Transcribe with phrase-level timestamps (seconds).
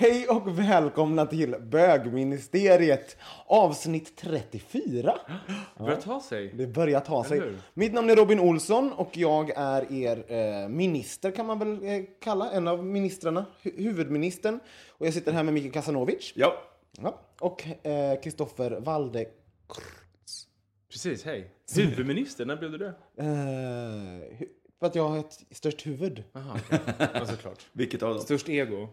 [0.00, 5.18] Hej och välkomna till Bögministeriet avsnitt 34.
[5.78, 6.52] Börjar ta sig.
[6.54, 7.42] Det börjar ta sig.
[7.74, 12.04] Mitt namn är Robin Olsson och jag är er eh, minister kan man väl eh,
[12.20, 14.60] kalla, en av ministrarna, hu- huvudministern.
[14.88, 16.54] Och jag sitter här med Mikael Kasanovic Ja.
[17.02, 17.20] ja.
[17.40, 19.26] och eh, Kristoffer Walde.
[20.90, 21.50] Precis, hej.
[21.76, 22.94] Huvudminister, när blev du det?
[23.22, 24.46] Eh,
[24.78, 26.24] för att jag har ett störst huvud.
[26.32, 26.78] Jaha, okej.
[27.14, 27.66] Ja, såklart.
[27.72, 28.22] Vilket av dem?
[28.22, 28.88] Störst ego.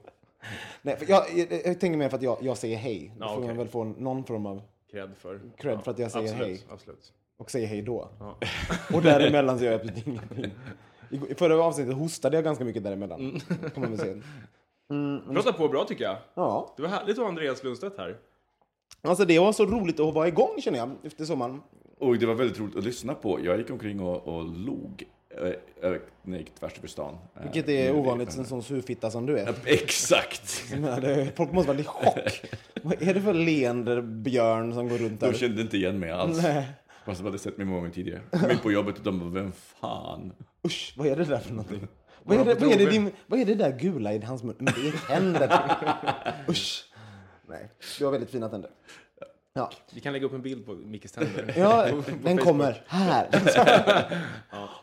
[0.81, 3.11] Nej, för jag, jag, jag tänker mer för att jag, jag säger hej.
[3.17, 3.57] Då Ja, får man okej.
[3.57, 5.39] väl få någon form av Cred för.
[5.57, 6.67] Cred för att jag säger absolut, hej.
[6.71, 7.13] Absolut.
[7.37, 8.09] och säger hej då.
[8.19, 8.37] Ja.
[8.95, 10.51] Och däremellan så gör jag absolut ingenting.
[11.29, 13.19] I förra avsnittet hostade jag ganska mycket däremellan.
[13.19, 13.39] Mm.
[13.73, 14.15] Kan man väl säga.
[15.33, 16.17] Prata på bra tycker jag.
[16.33, 18.17] Ja, Det var härligt att ha Andreas Lundstedt här.
[19.01, 21.61] alltså det var så roligt att vara igång känner jag efter sommaren.
[21.99, 23.39] Och det var väldigt roligt att lyssna på.
[23.43, 25.03] Jag gick omkring och, och log
[26.23, 27.17] gick tvärs över stan.
[27.35, 29.55] Eh, Vilket är ovanligt en sån surfitta som du är.
[29.65, 30.63] Exakt!
[31.35, 32.41] Folk måste vara i chock.
[32.83, 35.33] Vad är det för leende björn som går runt De där?
[35.33, 36.41] kände inte igen mig alls.
[36.43, 36.65] Nej.
[37.05, 38.21] Fast de hade sett mig många gånger tidigare.
[38.51, 40.33] In på jobbet och de bara, vem fan?
[40.65, 41.87] Usch, vad är det där för någonting?
[42.23, 44.55] Vad är det, vad är det, din, vad är det där gula i hans mun?
[44.57, 45.61] Men det är tänder.
[46.49, 46.83] Usch.
[47.49, 48.69] Nej, du har väldigt fina tänder.
[49.57, 51.53] Ja, Vi kan lägga upp en bild på Mickes tänder.
[51.57, 52.39] ja På- på den Facebook.
[52.41, 53.27] kommer här.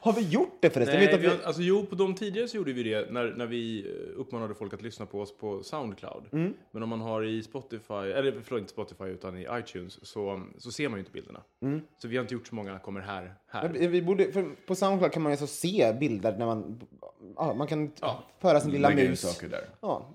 [0.01, 0.97] Har vi gjort det förresten?
[1.01, 4.21] Nej, vi, alltså, jo, på de tidigare så gjorde vi det när, när vi eh,
[4.21, 6.25] uppmanade folk att lyssna på oss på Soundcloud.
[6.33, 6.55] Mm.
[6.71, 10.73] Men om man har i Spotify, eller förlåt inte Spotify utan i iTunes, så, så
[10.73, 11.41] ser man ju inte bilderna.
[11.63, 11.81] Mm.
[11.99, 13.35] Så vi har inte gjort så många kommer här.
[13.47, 13.69] här.
[13.69, 16.81] Vi vi borde, på Soundcloud kan man ju så se bilder när man...
[17.37, 18.25] Ja, man kan Ja.
[18.41, 19.21] föra sin lilla mus.
[19.21, 19.65] saker där.
[19.81, 20.11] Ja,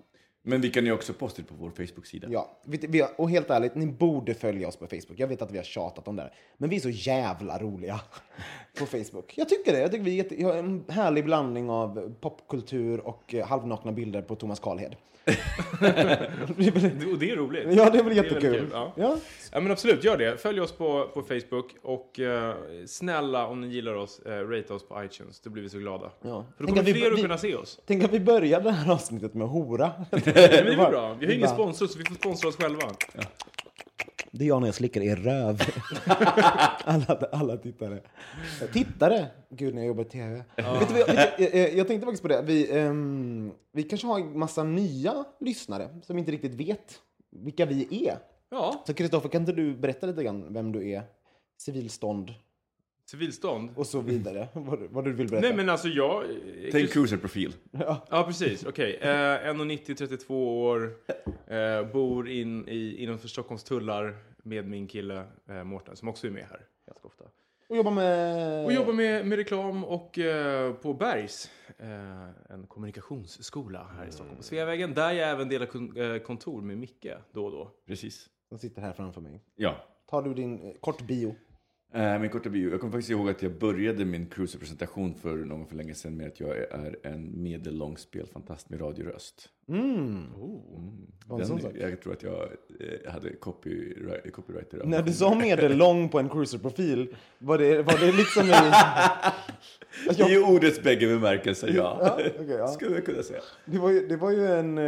[0.49, 2.27] men vi kan ju också posta det på vår Facebook-sida.
[2.31, 2.57] ja.
[2.65, 5.19] Vi, och helt ärligt, ni borde följa oss på Facebook.
[5.19, 6.33] Jag vet att vi har tjatat om det här.
[6.57, 8.01] Men vi är så jävla roliga
[8.79, 9.33] på Facebook.
[9.37, 9.79] Jag tycker det.
[9.79, 14.21] Jag tycker vi är jätte, har en härlig blandning av popkultur och eh, halvnakna bilder
[14.21, 14.95] på Thomas Karlhed.
[15.25, 17.67] Det- Och det är roligt.
[17.71, 18.41] Ja, det är väl jättekul.
[18.53, 18.93] kul, Ja.
[18.95, 19.17] Ja.
[19.51, 20.41] Ja men absolut, gör det.
[20.41, 22.55] Följ oss på, på Facebook och eh,
[22.87, 25.39] snälla om ni gillar oss, eh, rate oss på iTunes.
[25.39, 26.11] Då blir vi så glada.
[26.21, 26.21] Ja.
[26.21, 27.79] För då Tänk kommer att vi- fler att vi- kunna se oss.
[27.85, 29.91] Tänk att vi börjar det här avsnittet med hora.
[30.11, 31.15] Men det är bra.
[31.19, 32.83] Vi har ingen sponsor så vi får sponsra oss själva.
[34.31, 35.61] Det är jag när jag slickar er röv.
[36.83, 38.01] alla, alla tittare.
[38.73, 39.27] Tittare?
[39.49, 40.43] Gud, när jag jobbar i tv.
[40.55, 42.41] Vet du, jag, jag, jag tänkte faktiskt på det.
[42.41, 46.99] Vi, ehm, vi kanske har en massa nya lyssnare som inte riktigt vet
[47.31, 48.17] vilka vi är.
[48.49, 51.03] Ja, Så Kristoffer, kan inte du berätta lite grann vem du är?
[51.57, 52.33] Civilstånd
[53.09, 53.69] civilstånd.
[53.75, 54.47] och så vidare.
[54.53, 55.47] vad, vad du vill berätta.
[55.47, 56.23] Nej men alltså jag...
[56.71, 57.53] Tänk cruiserprofil.
[58.09, 58.95] Ja precis, okej.
[59.01, 60.91] Eh, 1,90, 32 år,
[61.47, 66.31] eh, bor in i, innanför Stockholms tullar med min kille eh, Mårten som också är
[66.31, 67.23] med här ganska ofta.
[67.67, 68.65] Och jobbar med...
[68.65, 74.37] Och jobbar med, med reklam och eh, på Bergs, eh, en kommunikationsskola här i Stockholm.
[74.37, 77.71] På Sveavägen, där jag även delar kon- eh, kontor med Micke då och då.
[77.87, 78.29] Precis.
[78.49, 79.41] Som sitter här framför mig.
[79.55, 79.75] Ja.
[80.09, 81.35] Tar du din eh, kort bio?
[81.93, 82.71] Eh, min korta bio.
[82.71, 86.27] Jag kommer faktiskt ihåg att jag började min cruiser-presentation för någon för länge sedan med
[86.27, 89.49] att jag är en medellång spelfantast med radioröst.
[89.69, 90.23] Mm.
[91.29, 91.71] Den, en sån sak.
[91.79, 92.33] jag tror att jag
[92.79, 94.89] eh, hade copyright, den.
[94.89, 98.53] När du sa medellång på en cruiserprofil, var det, var det liksom i...
[100.17, 101.97] Jag- I ordets bägge bemärkelser, ja.
[102.01, 102.67] Ja, okej, ja.
[102.67, 103.39] Skulle jag kunna säga.
[103.65, 104.77] Det var ju, det var ju en...
[104.77, 104.83] eh,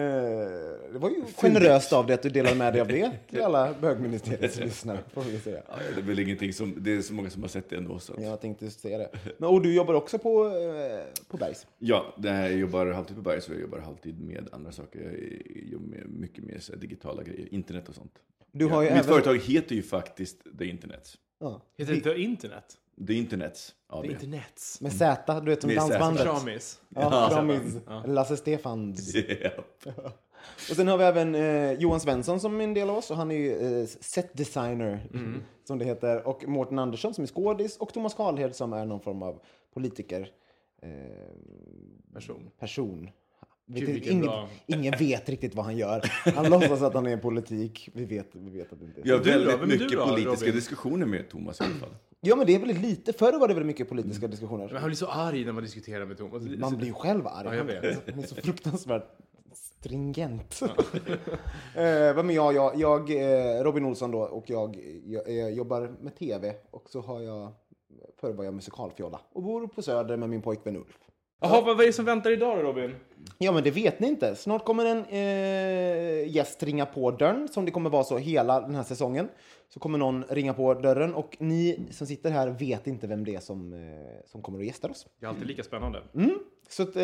[0.94, 3.74] Det var ju generöst av dig att du delade med dig av det till alla
[3.82, 5.62] bögministeriets lyssnare, får vi säga.
[5.68, 8.00] Ja, det är väl ingenting som, det är så många som har sett det ändå.
[8.00, 8.14] Så.
[8.18, 9.10] Jag tänkte säga det.
[9.38, 11.68] Men, och du jobbar också på, eh, på Bergs?
[11.80, 15.00] Ja, jag jobbar halvtid på Bergs och jag jobbar halvtid med andra saker.
[15.56, 18.20] Jag jobbar med mycket mer så digitala grejer, internet och sånt.
[18.52, 19.04] Du har ju Mitt även...
[19.04, 21.18] företag heter ju faktiskt The Internet.
[21.40, 21.62] Ja.
[21.78, 22.78] Heter det internet?
[23.08, 24.06] The Internet AB.
[24.06, 24.82] The internets.
[24.82, 26.24] Med Z, du vet som Med dansbandet.
[26.24, 26.82] Kramis.
[26.90, 27.76] Ja, Kramis.
[28.06, 29.16] Lasse Stefans.
[29.84, 30.12] Ja.
[30.70, 33.18] Och sen har vi även eh, Johan Svensson som är en del av oss och
[33.18, 35.10] han är ju eh, set designer
[35.64, 36.28] som det heter.
[36.28, 39.42] Och Mårten Andersson som är skådis och Thomas Karlhed som är någon form av
[39.74, 40.30] politiker.
[40.82, 40.90] Eh,
[42.14, 42.50] Person.
[42.60, 43.10] person.
[43.74, 44.30] Vet, Gud, ingen,
[44.66, 46.02] ingen vet riktigt vad han gör.
[46.36, 47.90] Han låtsas att han är politik.
[47.94, 49.30] Vi vet, vi vet att det inte är har så.
[49.30, 49.58] du då?
[49.58, 50.56] väldigt du mycket då, politiska Robin?
[50.56, 51.96] diskussioner med Thomas i alla fall.
[52.22, 53.14] Ja, men det är väldigt lite.
[53.14, 54.68] Förr var det väldigt mycket politiska diskussioner.
[54.68, 56.44] Men han blir så arg när man diskuterar med Thomas.
[56.44, 57.48] Man blir ju själv arg.
[57.48, 58.10] Ja, jag vet.
[58.10, 59.04] Han är så fruktansvärt
[59.54, 60.62] stringent.
[61.76, 65.96] eh, vad med jag, jag, jag eh, Robin Olsson då, och jag, jag, eh, jobbar
[66.02, 66.56] med tv.
[66.72, 67.52] Och så har jag,
[68.18, 69.20] förr var jag musikalfjolla.
[69.34, 71.00] Och bor på Söder med min pojkvän Ulf.
[71.44, 72.96] Jaha, vad är det som väntar idag då Robin?
[73.38, 74.36] Ja, men det vet ni inte.
[74.36, 78.76] Snart kommer en eh, gäst ringa på dörren, som det kommer vara så hela den
[78.76, 79.30] här säsongen.
[79.70, 83.36] Så kommer någon ringa på dörren och ni som sitter här vet inte vem det
[83.36, 83.80] är som, eh,
[84.26, 85.08] som kommer att gästa oss.
[85.20, 86.02] Det är alltid lika spännande.
[86.70, 87.02] Så att, eh,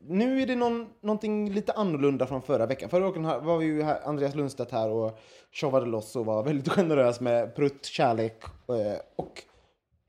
[0.00, 2.88] nu är det någon, någonting lite annorlunda från förra veckan.
[2.90, 5.18] Förra veckan var vi ju här, Andreas Lundstedt här och
[5.52, 9.42] showade loss och var väldigt generös med prutt, kärlek eh, och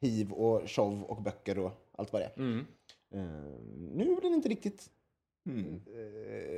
[0.01, 2.37] hiv och show och böcker och allt vad det är.
[2.37, 2.65] Mm.
[3.13, 3.19] Eh,
[3.93, 4.89] nu är den inte riktigt...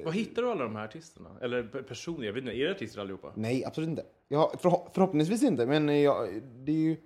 [0.06, 1.30] Var hittar du alla de här artisterna?
[1.42, 2.26] Eller pe- personer?
[2.26, 3.34] Jag vet inte, är det artister allihopa?
[3.36, 4.06] Nej, absolut inte.
[4.28, 6.98] Ja, förho- förhoppningsvis inte, men jag, det är ju,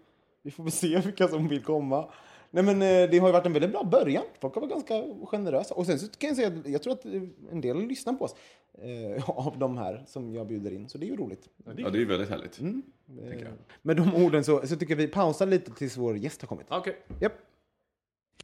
[0.42, 2.10] vi får väl se vilka som vill komma.
[2.52, 4.24] Nej, men eh, det har ju varit en väldigt bra början.
[4.42, 5.74] Folk har varit ganska generösa.
[5.76, 7.22] Och sen så kan jag säga att jag tror att eh,
[7.52, 8.36] en del lyssnar på oss
[8.74, 10.90] eh, av de här som jag bjuder in.
[10.90, 11.50] Så det är ju roligt.
[11.66, 12.60] Ja, det är ju väldigt härligt.
[12.62, 13.38] Eh,
[13.82, 16.66] Med de orden så, så tycker jag vi pausar lite tills vår gäst har kommit.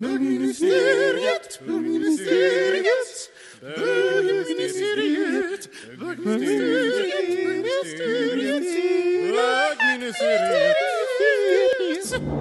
[0.01, 0.55] Ah, Okej.
[1.23, 1.45] Japp.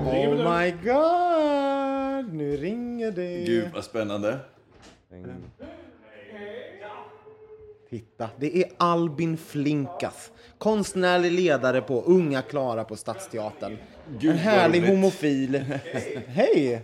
[0.07, 2.35] Oh my god!
[2.35, 3.45] Nu ringer det.
[3.47, 4.39] Gud vad spännande.
[7.91, 10.31] Titta, det är Albin Flinkas.
[10.59, 13.77] Konstnärlig ledare på Unga Klara på Stadsteatern.
[14.19, 14.91] Gud, en härlig roligt.
[14.91, 15.57] homofil.
[16.27, 16.83] Hej!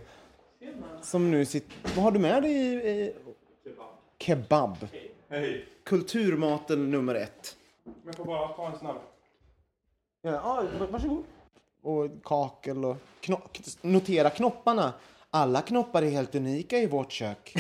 [1.03, 1.77] Som nu sitter...
[1.97, 2.75] Vad har du med dig i?
[2.75, 3.15] i...
[4.19, 4.77] Kebab.
[5.29, 5.67] Hej.
[5.85, 7.57] Kulturmaten nummer ett.
[8.05, 8.97] Jag får bara ta en snabb.
[10.23, 11.25] Ja, v- varsågod.
[11.83, 12.97] Och kakel och...
[13.21, 13.41] Kno...
[13.81, 14.93] Notera knopparna.
[15.31, 17.55] Alla knoppar är helt unika i vårt kök.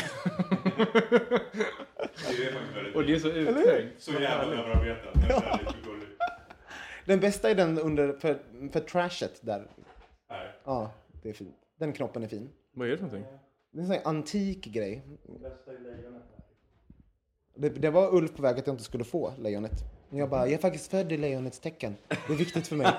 [2.94, 4.02] Och det är så uttänkt.
[4.02, 5.14] Så jävla överarbetat.
[7.04, 8.38] Den bästa är den under för,
[8.72, 9.66] för trashet där.
[10.28, 10.56] Här.
[10.64, 10.90] Ja,
[11.22, 11.54] det är fint.
[11.78, 12.48] Den knoppen är fin.
[12.80, 13.32] Vad är det för någonting?
[13.70, 15.02] Det är en sån här antik grej.
[17.54, 19.72] Det, det var Ulf på väg att jag inte skulle få lejonet.
[20.08, 21.96] Men jag bara, jag är faktiskt född i lejonets tecken.
[22.08, 22.86] Det är viktigt för mig.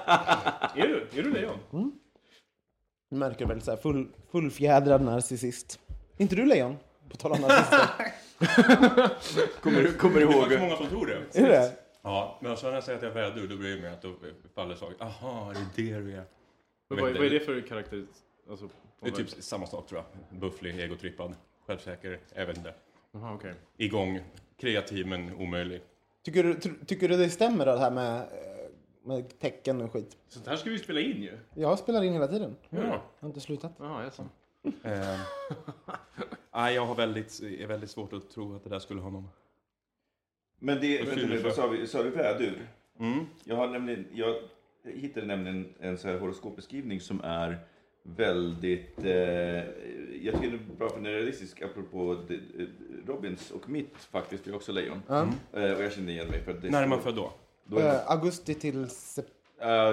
[0.76, 1.20] Är du?
[1.20, 1.58] Är du lejon?
[3.10, 5.80] Du märker väl så här full, fullfjädrad narcissist.
[6.18, 6.78] inte du lejon?
[7.10, 8.14] På tal om narcissister.
[9.62, 10.44] Kommer du kommer du Det är ihåg?
[10.52, 11.40] inte många som tror det.
[11.40, 11.72] är det?
[12.02, 14.02] Ja, men så när jag säger att jag är vädur, då blir det mer att
[14.02, 14.14] då
[14.56, 14.96] faller saken.
[15.00, 16.24] Aha, det är det du är.
[16.88, 18.06] Vad, vad är det för karaktär?
[18.52, 18.70] Alltså,
[19.00, 20.40] Det är typ samma sak tror jag.
[20.40, 22.74] Bufflig, egotrippad, självsäker, jag vet inte.
[23.12, 23.54] Jaha, okej.
[23.78, 24.20] Igång,
[24.58, 25.82] kreativ men omöjlig.
[26.24, 26.56] Tycker du,
[26.86, 28.26] tycker du det stämmer det här med, eh,
[29.04, 30.18] med tecken och skit?
[30.28, 31.38] Sånt här ska vi spela in ju.
[31.54, 32.56] Jag spelar in hela tiden.
[32.70, 32.80] Ja.
[32.80, 33.72] Jag har inte slutat.
[33.78, 34.26] Jaha, jaså.
[34.84, 35.20] Eh,
[36.54, 39.30] nej, jag har väldigt, är väldigt svårt att tro att det där skulle ha någon...
[40.60, 41.44] Men det, vänta nu, för?
[41.44, 41.88] vad sa vi?
[41.88, 42.68] Sa vi vädur?
[43.00, 43.26] Mm.
[43.44, 44.36] Jag, har nämligen, jag
[44.84, 47.60] hittade nämligen en så här horoskopbeskrivning som är
[48.04, 49.00] väldigt...
[49.04, 49.12] Eh,
[50.24, 52.68] jag tycker det är bra för den är realistisk apropå det, eh,
[53.08, 55.02] Robins och mitt faktiskt, jag är också lejon.
[55.08, 55.28] Ja.
[55.54, 57.34] Eh, och jag kände igen mig för att det När är man född då?
[57.66, 59.36] Då är, Eh, augusti till september.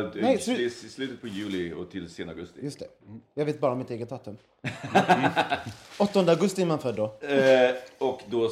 [0.06, 2.60] uh, Nej, slu- i slutet på juli och till sen augusti.
[2.62, 2.86] Just det.
[3.34, 4.36] Jag vet bara mitt eget datum.
[5.98, 7.04] 8 augusti är man född då.
[7.26, 8.48] Eh, och då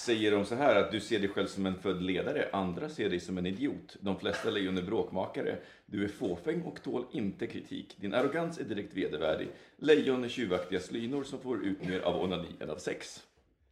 [0.00, 3.08] säger de så här att du ser dig själv som en född ledare, andra ser
[3.08, 3.96] dig som en idiot.
[4.00, 5.56] De flesta lejon är bråkmakare.
[5.86, 7.96] Du är fåfäng och tål inte kritik.
[7.96, 9.48] Din arrogans är direkt vedervärdig.
[9.76, 13.20] Lejon är tjuvaktiga slynor som får ut mer av onani än av sex.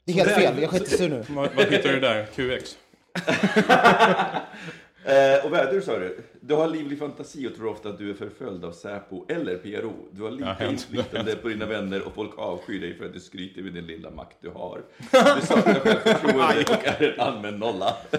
[0.05, 1.25] Det är helt fel, jag är skitsur nu.
[1.29, 2.27] Vad, vad hittar du där?
[2.27, 2.79] QX?
[5.05, 8.15] Eh, och vädur sa du, du har livlig fantasi och tror ofta att du är
[8.15, 9.93] förföljd av Säpo eller PRO.
[10.13, 10.73] Du har Ja, hänt.
[10.73, 14.11] inflytande på dina vänner och folk avskyr dig för att du skryter med den lilla
[14.11, 14.81] makt du har.
[15.41, 17.97] Du saknar självförtroende och är en allmän nolla.
[18.11, 18.17] Det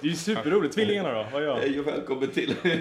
[0.00, 0.74] är ju superroligt.
[0.74, 1.26] Tvillingarna då?
[1.32, 1.78] Vad är jag?
[1.80, 2.72] Och välkommen till Det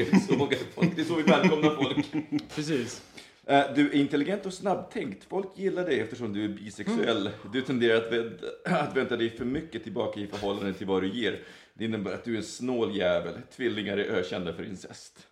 [0.00, 0.96] är så många folk.
[0.96, 2.06] Det är så vi välkomnar folk.
[2.54, 3.02] Precis.
[3.46, 5.24] Eh, Du är intelligent och snabbtänkt.
[5.28, 7.30] Folk gillar dig eftersom du är bisexuell.
[7.52, 11.08] Du tenderar att vänta, att vänta dig för mycket tillbaka i förhållande till vad du
[11.08, 11.38] ger.
[11.80, 13.34] Det innebär att du är en snål jävel.
[13.56, 15.26] Tvillingar är ökända för incest.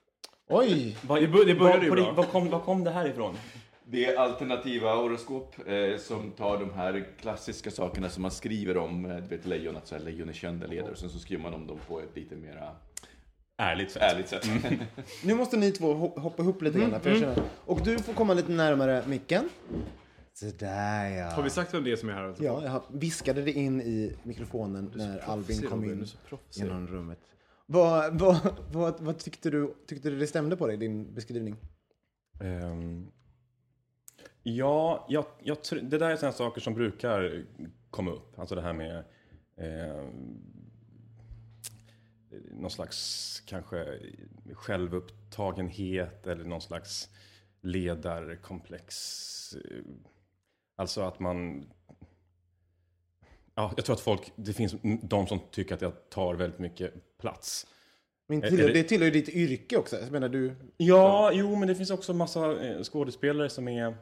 [0.49, 0.97] Oj!
[1.03, 2.13] Bör- det började ju Vad- på bra.
[2.13, 3.35] Vad kom, vad kom det här ifrån?
[3.85, 9.05] Det är alternativa horoskop eh, som tar de här klassiska sakerna som man skriver om.
[9.07, 10.91] eh, Du vet lejon, att så här, lejon är kända ledare.
[10.93, 12.77] Och sen så skriver man om dem på ett lite mera
[13.59, 14.03] Ärligt sett.
[14.03, 14.49] ärligt sätt.
[15.25, 17.01] Nu måste ni två ho- hoppa ihop lite grann.
[17.01, 17.43] För jag känner.
[17.65, 19.49] Och du får komma lite närmare micken.
[20.41, 21.31] Sådär ja.
[21.31, 22.23] Har vi sagt vem det är som är här?
[22.23, 22.45] Alltså?
[22.45, 26.07] Ja, jag viskade det in i mikrofonen när Albin kom in
[26.51, 27.19] genom rummet.
[27.67, 29.75] Vad, vad, vad, vad tyckte du?
[29.87, 31.57] Tyckte du det stämde på dig, din beskrivning?
[32.41, 33.11] Ehm,
[34.43, 37.45] ja, jag, jag, det där är sådana saker som brukar
[37.91, 38.39] komma upp.
[38.39, 39.05] Alltså det här med
[39.57, 40.41] ehm,
[42.51, 43.99] någon slags kanske
[44.53, 47.09] självupptagenhet eller någon slags
[47.61, 48.95] ledarkomplex.
[50.79, 51.65] Alltså att man...
[53.55, 57.19] Ja, jag tror att folk, det finns de som tycker att jag tar väldigt mycket
[57.19, 57.67] plats.
[58.29, 59.97] Men tillhör, det- det tillhör ju ditt yrke också.
[60.01, 60.55] Jag menar, du...
[60.77, 63.97] Ja, jo, men det finns också massa eh, skådespelare som är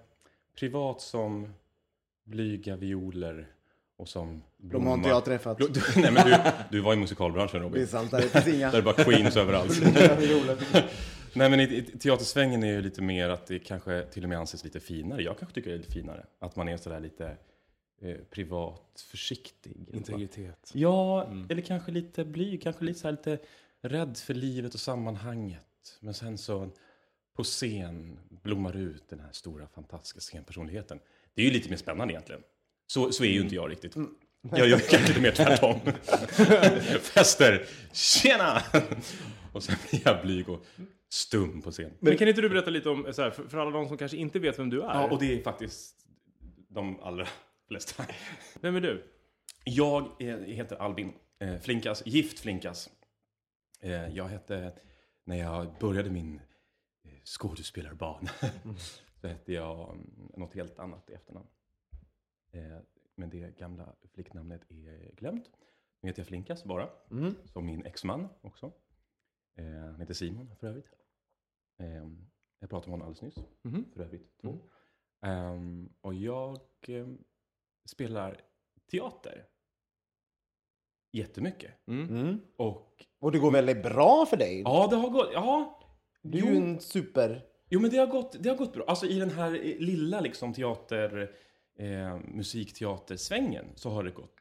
[0.59, 1.53] privat som
[2.25, 3.47] blyga violer
[3.97, 5.59] och som De har inte jag träffat.
[5.59, 6.37] Du, nej, men du,
[6.71, 7.87] du var i musikalbranschen Det är Robin.
[7.87, 8.71] sant, det finns inga...
[8.71, 9.73] Där är bara Queens överallt.
[11.37, 14.39] nej, men i, i teatersvängen är ju lite mer att det kanske till och med
[14.39, 15.23] anses lite finare.
[15.23, 16.27] Jag kanske tycker det är lite finare.
[16.39, 17.37] Att man är sådär lite
[18.01, 19.77] eh, privat, försiktig.
[19.93, 20.71] Integritet.
[20.75, 23.39] Ja, eller kanske lite blyg, kanske lite, så lite
[23.81, 25.99] rädd för livet och sammanhanget.
[26.01, 26.71] Men sen så
[27.37, 31.01] på scen blommar ut den här stora fantastiska scenpersonligheten.
[31.35, 32.43] Det är ju lite mer spännande egentligen.
[32.87, 33.97] Så, så är ju inte jag riktigt.
[34.51, 35.81] Jag gör kanske lite mer tvärtom.
[37.01, 38.63] Fester, tjena!
[39.53, 40.67] Och sen blir jag blyg och
[41.09, 41.93] stum på scen.
[42.01, 44.17] Men kan inte du berätta lite om, så här, för, för alla de som kanske
[44.17, 44.87] inte vet vem du är?
[44.87, 46.07] Ja, och det är faktiskt
[46.69, 47.27] de allra
[47.69, 48.05] flesta.
[48.61, 49.13] Vem är du?
[49.65, 52.91] Jag heter Albin eh, Flinkas, gift Flinkas.
[53.81, 54.73] Eh, jag hette,
[55.25, 56.41] när jag började min
[57.05, 58.31] eh, skådespelarbana,
[59.21, 61.47] så hette jag mm, något helt annat i efternamn.
[62.53, 62.79] Eh,
[63.17, 65.51] men det gamla flicknamnet är glömt.
[66.01, 67.35] Nu heter jag Flinkas bara, Mm.
[67.45, 68.73] som min exman också.
[69.57, 70.93] Eh, han heter Simon för övrigt.
[71.79, 72.07] Eh,
[72.61, 73.85] jag pratade med honom alldeles nyss, Mhm.
[73.95, 74.39] för övrigt.
[74.41, 74.59] Två.
[75.23, 76.59] Ehm, och jag
[76.89, 77.07] eh,
[77.85, 78.41] spelar
[78.91, 79.47] teater.
[81.13, 81.73] Jättemycket.
[81.87, 82.41] Mm.
[82.57, 84.61] Och Och det går väldigt bra för dig.
[84.61, 85.81] ja, det har gått, ja.
[86.23, 87.43] Du är ju en super...
[87.69, 88.85] jo men det har, gått, det har gått bra.
[88.89, 91.31] Alltså i den här eh, lilla liksom teater,
[91.79, 94.36] eh, musikteatersvängen så har det gått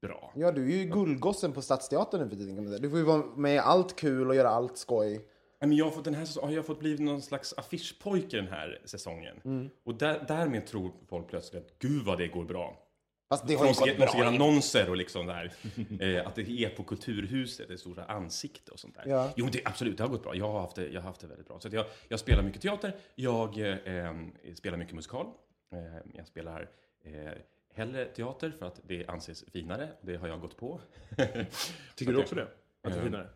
[0.00, 0.32] bra.
[0.34, 2.82] Ja, du är ju guldgossen på Stadsteatern nu för tiden.
[2.82, 5.24] Du får ju vara med i allt kul och göra allt skoj.
[5.60, 8.80] Men jag har fått, den här har jag fått bli någon slags affischpojke den här
[8.84, 9.70] säsongen.
[9.84, 12.88] Och där, därmed tror folk plötsligt att gud vad det går bra.
[13.28, 14.26] Fast det har ju gått de ser bra.
[14.26, 15.52] annonser och liksom där.
[16.00, 19.04] Eh, att det är på Kulturhuset, det är stora ansikte och sånt där.
[19.06, 19.30] Ja.
[19.36, 20.34] Jo, det, absolut, det har gått bra.
[20.34, 21.60] Jag har haft det, jag har haft det väldigt bra.
[21.60, 24.14] Så jag, jag spelar mycket teater, jag eh, eh,
[24.54, 25.26] spelar mycket musikal.
[25.72, 25.78] Eh,
[26.14, 26.70] jag spelar
[27.04, 27.32] eh,
[27.74, 29.88] hellre teater för att det anses finare.
[30.02, 30.80] Det har jag gått på.
[31.96, 32.42] Tycker du också det?
[32.42, 32.50] Att
[32.82, 33.02] det är Ja.
[33.04, 33.28] finare?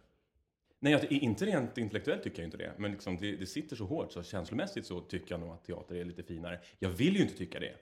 [0.81, 2.73] Nej, att, inte rent intellektuellt tycker jag inte det.
[2.79, 5.95] Men liksom det, det sitter så hårt, så känslomässigt så tycker jag nog att teater
[5.95, 6.61] är lite finare.
[6.79, 7.75] Jag vill ju inte tycka det.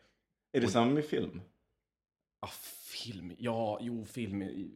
[0.52, 1.40] Är det samma med film?
[2.40, 2.50] Ah,
[2.84, 4.70] film, ja, jo, film.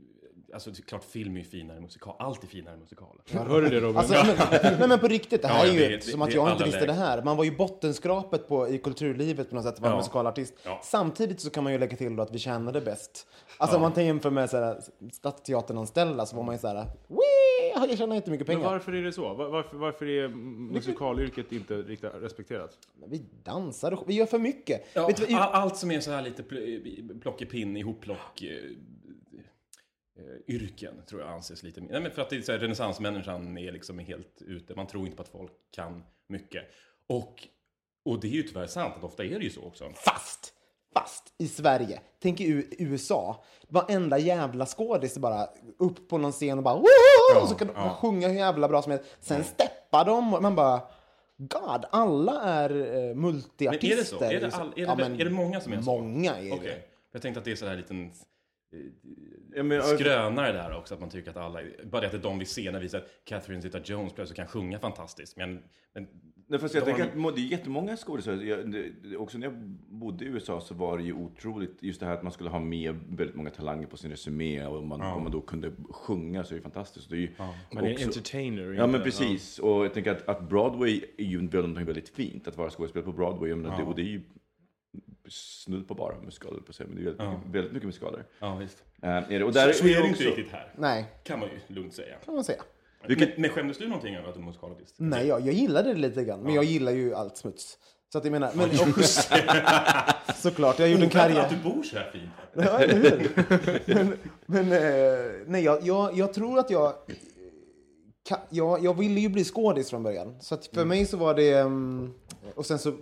[0.53, 2.17] Alltså det är klart, film är ju finare än musikal.
[2.19, 3.21] Allt är finare än musikal.
[3.33, 3.97] Hör du det Robin?
[3.97, 4.37] Alltså, men,
[4.79, 6.53] nej men på riktigt, det här Ja, är ju vet, som det- att det jag
[6.53, 7.03] inte visste det lägen.
[7.03, 7.23] här.
[7.23, 9.97] Man var ju bottenskrapet på, i kulturlivet på något sätt, att vara Ja.
[9.97, 10.55] musikalartist.
[10.65, 10.81] Ja.
[10.85, 13.27] Samtidigt så kan man ju lägga till då att vi tjänade bäst.
[13.59, 14.81] Alltså om man tar jämför med så här,
[15.13, 16.75] Stadsteaternanställda så var man ju så här,
[17.09, 17.89] Wee!
[17.89, 18.71] jag tjänar inte mycket Men pengar.
[18.71, 19.35] varför är det så?
[19.35, 20.29] Var- Varför, varför är
[20.73, 22.71] musikalyrket inte riktigt respekterat?
[23.01, 24.87] Men Vi dansar och vi gör för mycket.
[24.95, 28.49] Ja, Vet a- allt som är så här lite pl- plockepinn, ihopplock, eh,
[30.19, 31.93] eh, yrken tror jag anses lite mer.
[31.93, 34.75] Nej, men för att det är så här, renässansmänniskan är liksom helt ute.
[34.75, 36.65] Man tror inte på att folk kan mycket.
[37.07, 37.49] Och,
[38.05, 39.91] och det är ju tyvärr sant att ofta är det ju så också.
[39.95, 40.53] Fast,
[40.95, 42.01] fast i Sverige.
[42.23, 43.45] Tänk i USA.
[43.69, 47.43] Varenda jävla skådis bara upp på någon scen och bara Woho!
[47.43, 47.99] och så kan de ja.
[48.01, 49.07] sjunga hur jävla bra som helst.
[49.21, 50.81] Sen steppar de och man bara
[51.37, 53.93] God, alla är eh, Men multiartister.
[53.93, 54.25] är det så?
[54.25, 55.99] Är det, all, är det, Ja, är det många som är så?
[55.99, 56.69] Många är Okej.
[56.69, 56.83] det.
[57.13, 58.13] Jag tänkte att det är så här liten
[59.57, 62.23] Ja, men, skrönare där också, att man tycker att alla, bara det att det är
[62.23, 65.37] de vi ser när vi ser att Catherine Zeta-Jones plötsligt kan sjunga fantastiskt.
[65.37, 65.63] Men,
[65.95, 66.07] men
[66.47, 68.63] Nej, fast jag De har tänker att det är jättemånga skådespelare.
[68.63, 69.57] Det- det- Också när jag
[69.89, 72.61] bodde i USA så var det ju otroligt, just det här att man skulle ha
[72.61, 76.45] med väldigt många talanger på sin resumé och om man, om man då kunde sjunga
[76.45, 77.11] så är det fantastiskt.
[77.11, 77.31] Det är ju
[77.73, 78.73] Man är entertainer.
[78.73, 82.57] Ja men precis, och jag tänker att, att Broadway är ju någonting väldigt fint, att
[82.57, 83.49] vara skådespelare på Broadway.
[83.49, 84.23] Jag menar, det, och det är ju
[85.29, 88.25] snudd på bara musikaler på sig, men det är väldigt, mycket, väldigt mycket musikaler.
[88.41, 88.83] ja, visst.
[89.03, 89.45] Eh, är det.
[89.45, 91.95] Och där Så, så är det ju inte riktigt här, Nej, kan man ju lugnt
[91.95, 92.17] säga.
[92.25, 92.63] kan man säga.
[93.09, 94.95] Men, men skämdes du någonting över att du är musikalartist?
[94.99, 96.41] Nej, jag, jag gillade det lite grann.
[96.41, 97.79] Men jag gillar ju allt smuts.
[98.13, 99.35] Så att jag menar, men också,
[100.35, 101.41] såklart, jag gjort en karriär.
[101.41, 102.31] Att du bor så här fint.
[102.53, 102.81] Ja,
[103.95, 106.95] men men eh, nej, jag, jag, jag tror att jag,
[108.29, 108.85] ka- jag...
[108.85, 110.37] Jag ville ju bli skådis från början.
[110.41, 111.53] Så att för mig så var det...
[111.59, 112.13] mm,
[112.55, 112.93] och sen så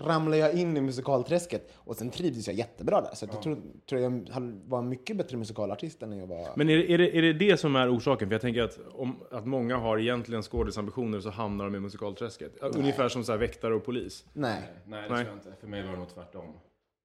[0.00, 1.72] ramlade jag in i musikalträsket.
[1.74, 3.14] Och sen trivdes jag jättebra där.
[3.14, 6.48] Så jag tror, tror jag hade- var en mycket bättre musikalartist än när jag var...
[6.56, 8.28] Men är det, är, det, är det det som är orsaken?
[8.28, 12.56] För jag tänker att om att många har egentligen skådisambitioner så hamnar de i musikalträsket.
[12.76, 14.24] Ungefär som så här väktare och polis.
[14.32, 14.62] Nej.
[14.86, 15.24] Nej, det Nej.
[15.24, 15.60] tror jag inte.
[15.60, 16.44] För mig var det nog tvärtom.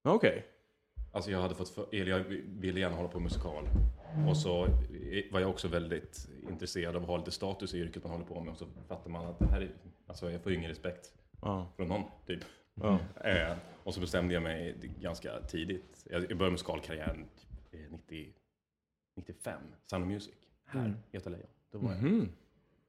[0.03, 0.45] Okej.
[1.11, 2.23] Alltså jag hade fått för, eller jag
[2.59, 3.63] ville gärna hålla på med musikal.
[4.29, 4.67] Och så
[5.31, 8.41] var jag också väldigt intresserad av att ha lite status i yrket man håller på
[8.41, 8.51] med.
[8.51, 9.71] Och så fattar man att det här är,
[10.07, 11.67] alltså jag får ingen respekt Ja.
[11.75, 12.39] från någon, typ.
[12.73, 12.99] Ja.
[13.23, 16.05] Eh, och så bestämde jag mig ganska tidigt.
[16.09, 17.27] Jag började musikalkarriären
[17.71, 18.33] typ, eh, 90,
[19.15, 21.47] 95, Sound of Music, här, Göta Lejon.
[21.71, 22.29] Då var jag, Mhm.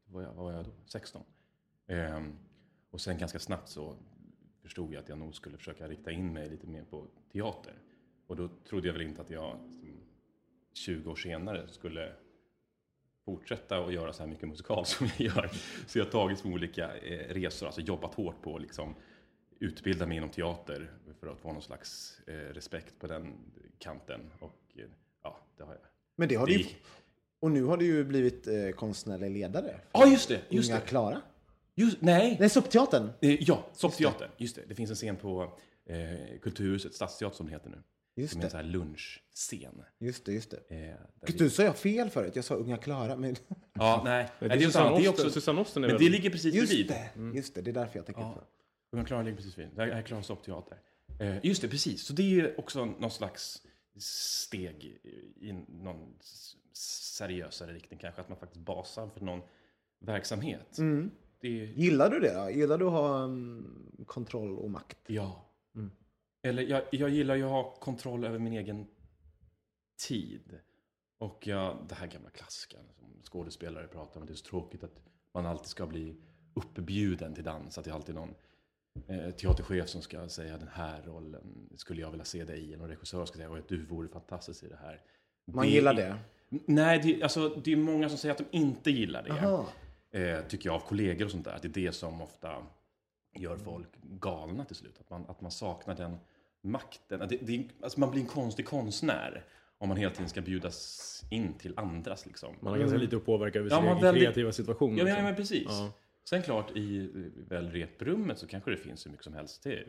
[0.07, 0.71] då var jag, vad var jag då?
[0.87, 1.23] 16.
[1.87, 2.39] Ehm,
[2.91, 3.97] och sen ganska snabbt så
[4.63, 7.75] förstod jag att jag nog skulle försöka rikta in mig lite mer på teater.
[8.27, 10.01] Och då trodde jag väl inte att jag som
[10.73, 12.13] 20 år senare skulle
[13.25, 15.51] fortsätta att göra så här mycket musikal som jag gör.
[15.87, 18.95] Så jag har tagit små olika eh, resor, alltså jobbat hårt på att liksom
[19.59, 23.35] utbilda mig inom teater för att få någon slags eh, respekt på den
[23.79, 24.31] kanten.
[24.39, 24.85] Och eh,
[25.23, 25.83] ja, det har jag.
[26.17, 26.67] Men det har Det du
[27.41, 29.81] Och nu har du ju blivit konstnärlig ledare.
[29.93, 30.41] Ja, just det!
[30.49, 30.87] Just Unga det.
[30.87, 31.23] Klara.
[31.75, 32.37] Just, nej!
[32.41, 33.11] Nej, Soppteatern.
[33.21, 34.31] Ja, Soppteatern.
[34.37, 34.63] Just det.
[34.69, 37.83] Det finns en scen på eh, Kulturhuset, Stadsteatern som det heter nu.
[38.15, 38.51] Just som är en det.
[38.51, 39.83] sån här lunchscen.
[39.99, 40.57] Just det, just det.
[40.77, 42.37] Eh, Gud, vi- du sa jag fel förut.
[42.37, 43.17] Jag sa Unga Klara.
[43.17, 43.37] Men
[43.73, 44.29] Ja, nej.
[44.41, 44.91] Det är det Susanne.
[44.91, 45.09] Det Osten.
[45.27, 45.31] också...
[45.31, 46.05] Susanne Osten är Men väl...
[46.05, 46.89] det ligger precis just bredvid.
[46.89, 47.37] det.
[47.39, 48.35] Just det, det är därför jag tänker Ja.
[48.35, 48.43] fel.
[48.93, 49.77] Unga Klara ligger precis bredvid.
[49.77, 50.79] Det här är Klara Soppteater.
[51.21, 52.03] Eh, just det, precis.
[52.03, 53.63] Så det är också någon slags
[53.97, 54.85] steg
[55.41, 56.15] i någon
[56.73, 58.21] seriösare riktning kanske.
[58.21, 59.41] Att man faktiskt basar för någon
[59.99, 60.79] verksamhet.
[60.79, 61.11] Mm.
[61.41, 62.51] Det är, Gillar du det då?
[62.51, 64.99] Gillar du att ha um, kontroll och makt?
[65.07, 65.45] Ja.
[65.75, 65.91] Mm.
[66.43, 68.87] Eller jag, jag gillar ju att ha kontroll över min egen
[70.09, 70.59] tid.
[71.19, 74.27] Och jag, det här gamla klassiken som skådespelare pratar om.
[74.27, 75.01] Det är så tråkigt att
[75.35, 76.17] man alltid ska bli
[76.55, 77.79] uppbjuden till dans.
[77.79, 78.35] Att det är alltid någon
[79.07, 82.77] eh, teaterchef som ska säga den här rollen skulle jag vilja se dig i.
[82.77, 85.01] Någon regissör ska säga att du vore fantastisk i det här.
[85.45, 86.19] Man gillar det?
[86.49, 89.31] Nej, det, alltså, det är många som säger att de inte gillar det
[90.13, 91.55] eh, tycker jag, av kollegor och sånt där.
[91.55, 92.67] att Det är det som ofta
[93.35, 95.01] gör folk galna till slut.
[95.01, 96.17] Att man, att man saknar den
[96.63, 97.23] makten.
[97.23, 99.45] Att Det, det, alltså man blir en konstig konstnär
[99.79, 102.27] om man hela tiden ska bjudas in till andras.
[102.27, 102.55] Liksom.
[102.61, 104.97] Man har ganska lite att påverka över Ja, sin egen väldigt- kreativa situation.
[104.97, 105.17] Ja, liksom.
[105.17, 105.67] men, men precis.
[105.69, 105.93] Ja.
[106.29, 109.63] Sen klart, i eh, väl reprummet så kanske det finns hur mycket som helst.
[109.63, 109.85] Det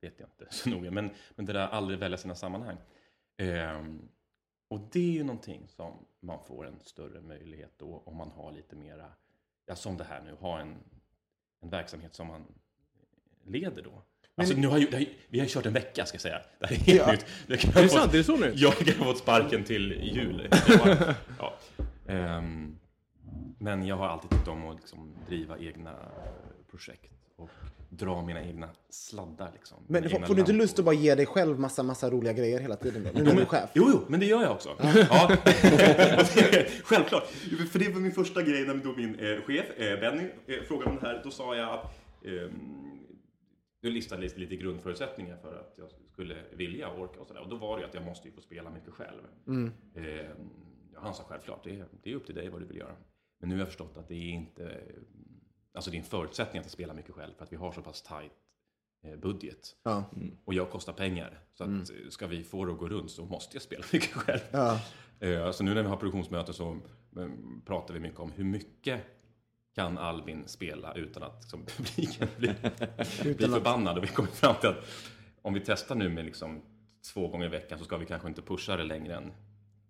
[0.00, 0.90] vet jag inte så noga.
[0.90, 2.76] Men, men det där aldrig välja sina sammanhang.
[3.36, 4.08] Ehm,
[4.68, 8.52] och det är ju någonting som man får en större möjlighet då om man har
[8.52, 9.12] lite mera,
[9.66, 10.76] ja som det här nu, ha en,
[11.60, 12.44] en verksamhet som man
[13.44, 14.02] leder då.
[14.40, 16.38] Alltså, nu har ju, har, vi har kört en vecka ska jag säga.
[16.60, 17.12] Det här är helt Ja.
[17.12, 17.26] nytt.
[17.46, 18.14] Det kan Är det sant?
[18.14, 18.52] Är det så nu?
[18.56, 20.48] jag kan ha fått sparken till jul.
[20.78, 21.54] Bara- ja.
[22.08, 22.76] Ehm,
[23.58, 25.94] men jag har alltid tyckt om att liksom driva egna
[26.70, 27.50] projekt och
[27.88, 29.50] dra mina egna sladdar.
[29.54, 32.32] Liksom, Men får, får du inte lust att bara ge dig själv massa, massa roliga
[32.32, 33.10] grejer hela tiden då?
[33.18, 33.70] Nu när du är chef?
[33.74, 34.68] Jo, jo, men det gör jag också.
[35.10, 35.30] Ja.
[36.84, 37.26] Självklart.
[37.72, 40.90] För det var min första grej när då min eh, chef, eh, Benny, eh, frågade
[40.90, 41.20] om det här.
[41.24, 41.84] Då sa jag att
[42.24, 42.50] ehm,
[43.80, 47.40] du listade lite, lite grundförutsättningar för att jag skulle vilja och orka och sådär.
[47.42, 49.20] Och då var det ju att jag måste ju få spela mycket själv.
[49.94, 50.04] Eh,
[50.94, 52.96] ja, han sa självklart, det är, det är upp till dig vad du vill göra.
[53.38, 54.82] Men nu har jag förstått att det är inte,
[55.74, 58.02] alltså det är en förutsättning att spela mycket själv för att vi har så pass
[58.02, 58.32] tajt
[59.04, 59.76] eh, budget.
[59.82, 60.04] Ja.
[60.44, 61.40] Och jag kostar pengar.
[61.54, 64.12] Så att eh, ska vi få det att gå runt så måste jag spela mycket
[64.12, 64.40] själv.
[64.50, 64.80] Ja.
[65.20, 66.70] Eh, Så nu när vi har produktionsmöten så
[67.16, 67.28] eh,
[67.66, 69.00] pratar vi mycket om hur mycket
[69.74, 72.54] kan Albin spela utan att liksom, publiken blir,
[73.36, 73.98] blir förbannad.
[73.98, 74.84] Och vi kommer fram till att
[75.42, 76.60] om vi testar nu med liksom
[77.14, 79.32] två gånger i veckan så ska vi kanske inte pusha det längre än,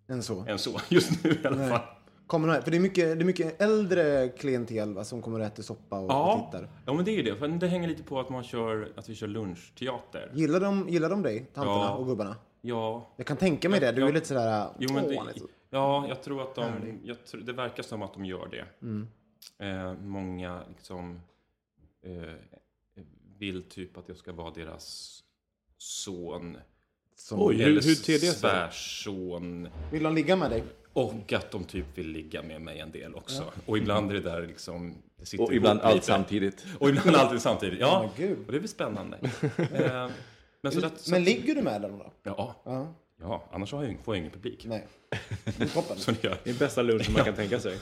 [0.09, 0.45] Än så.
[0.47, 0.79] än så.
[0.89, 1.69] Just nu i alla Nej.
[1.69, 1.81] fall.
[2.27, 5.63] Kommer för det är, mycket, det är mycket äldre klientel va, som kommer och äter
[5.63, 6.69] soppa och, och Ja, tittar.
[6.85, 7.35] ja, men det är ju det.
[7.35, 10.31] För det hänger lite på att, man kör, att vi kör lunchteater.
[10.33, 11.89] Gillar de, gillar de dig, tanterna Ja.
[11.95, 12.35] och gubbarna?
[12.61, 13.91] Ja, Jag kan tänka mig det.
[13.91, 14.13] Du är Ja.
[14.13, 14.67] lite sådär...
[14.79, 15.33] Jo, men åh, det, är
[15.69, 18.65] ja, jag tror att de, jag det verkar som att de gör det.
[18.81, 19.07] Mm.
[19.59, 21.21] Eh, många liksom
[22.03, 22.33] eh,
[23.37, 25.17] vill typ att jag ska vara deras
[25.77, 26.57] son.
[27.15, 28.29] som- Oj, hur, eller hur ter det sig?
[28.39, 29.67] svärson.
[29.91, 30.63] Vill de ligga med dig?
[30.93, 33.51] Och att de typ vill ligga med mig en del också.
[33.65, 34.95] Och ibland är det där liksom...
[35.17, 36.65] Det sitter Och ibland allt samtidigt.
[36.79, 37.79] Och ibland allt samtidigt.
[37.79, 38.37] Ja, gud.
[38.45, 39.17] och det blir spännande.
[39.57, 40.09] Eh,
[40.61, 42.11] men så Men, så men ligger du med dem då?
[42.23, 42.93] Ja, Ja.
[43.21, 44.65] Ja, annars har jag, får jag ingen publik.
[44.67, 44.87] Nej.
[45.57, 45.97] Det är toppen.
[46.05, 46.37] Det gör.
[46.43, 47.71] Det är bästa lunchen man kan tänka sig.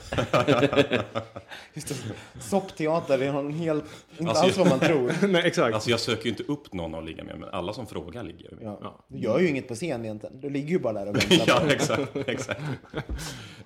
[1.74, 1.94] Just det.
[2.40, 3.84] Soppteater, det är någon helt,
[4.18, 5.12] inte Alltså, alls vad man tror.
[5.28, 5.74] Nej, exakt.
[5.74, 8.50] Alltså jag söker ju inte upp någon att ligga med, men alla som frågar ligger
[8.50, 8.64] med.
[8.64, 9.04] Ja.
[9.08, 10.40] Du gör ju inget på scen egentligen.
[10.40, 11.44] Du ligger ju bara där och väntar.
[11.46, 12.16] ja, exakt.
[12.16, 12.60] exakt.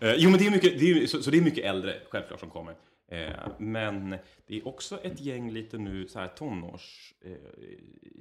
[0.00, 1.94] Eh, jo, men det är mycket, det är, ju- så, så det är mycket äldre,
[2.10, 2.74] självklart, som kommer.
[3.10, 4.10] Eh, men
[4.46, 7.32] det är också ett gäng lite nu så här tonårs eh,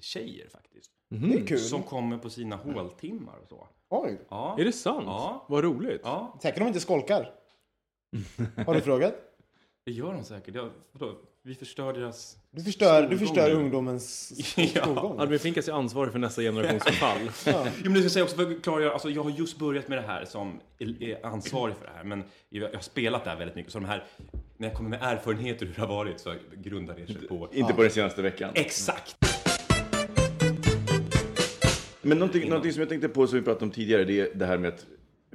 [0.02, 0.92] tjejer faktiskt.
[1.22, 1.60] Det är kul.
[1.60, 3.68] Som kommer på sina håltimmar och så.
[3.90, 4.20] Oj.
[4.30, 4.56] Ja.
[4.60, 5.04] Är det sant?
[5.06, 5.46] Ja.
[5.50, 6.02] Vad roligt.
[6.04, 7.30] Ja, Säkert de inte skolkar.
[8.66, 9.14] Har du frågat?
[9.86, 10.56] det gör de säkert.
[10.56, 11.16] Ja, vadå?
[11.46, 12.38] Vi förstör deras...
[12.52, 13.56] Du förstör, du förstör nu.
[13.56, 14.82] ungdomens Ja.
[14.82, 15.20] skolgång.
[15.20, 17.18] Albin Finkas är ansvarig för nästa generations förfall.
[17.84, 19.88] Jo, men det ska jag säga också för att klargöra, alltså jag har just börjat
[19.88, 20.60] med det här som
[21.00, 23.72] är ansvarig för det här, men jag har spelat det här väldigt mycket.
[23.72, 24.04] Så de här,
[24.58, 27.50] när jag kommer med erfarenheter hur det har varit så grundar det sig på...
[27.52, 28.52] Inte på den senaste veckan.
[28.54, 29.33] Exakt!
[32.06, 34.46] Men någonting, någonting som jag tänkte på som vi pratade om tidigare, det är det
[34.46, 34.86] här med att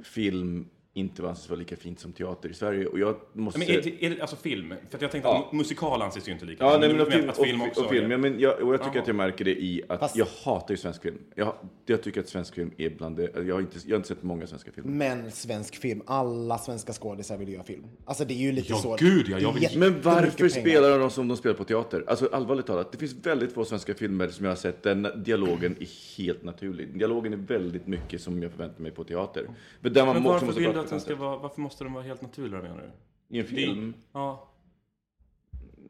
[0.03, 2.85] film inte anses vara lika fint som teater i Sverige.
[2.85, 3.79] Och jag måste Men säga...
[3.79, 4.73] är, det- är det alltså film?
[4.89, 5.45] För att jag tänkte Ja.
[5.47, 7.67] att musikal anses ju inte lika Ja, nej, men och menar film, att film och,
[7.67, 8.05] också och film.
[8.05, 9.01] är- Ja, men jag, och jag tycker Jaha.
[9.01, 11.17] att jag märker det i att Fast- jag hatar ju svensk film.
[11.35, 11.53] Jag,
[11.85, 13.31] jag tycker att svensk film är bland det...
[13.47, 14.91] Jag har inte, jag har inte sett många svenska filmer.
[14.91, 17.83] Men svensk film, alla svenska skådisar vill göra film.
[18.05, 18.95] Alltså det är ju lite Ja, så.
[18.99, 22.03] gud, ja, jag vill- Men varför spelar de som de spelar på teater?
[22.07, 25.75] Alltså allvarligt talat, det finns väldigt få svenska filmer som jag har sett där dialogen
[25.79, 26.97] är helt naturlig.
[26.97, 29.47] Dialogen är väldigt mycket som jag förväntar mig på teater.
[29.81, 31.83] Men där man Men också varför måste vill du att den ska vara, varför måste
[31.83, 32.91] den vara helt naturlig, menar du?
[33.37, 33.93] I en film.
[34.11, 34.48] Ja.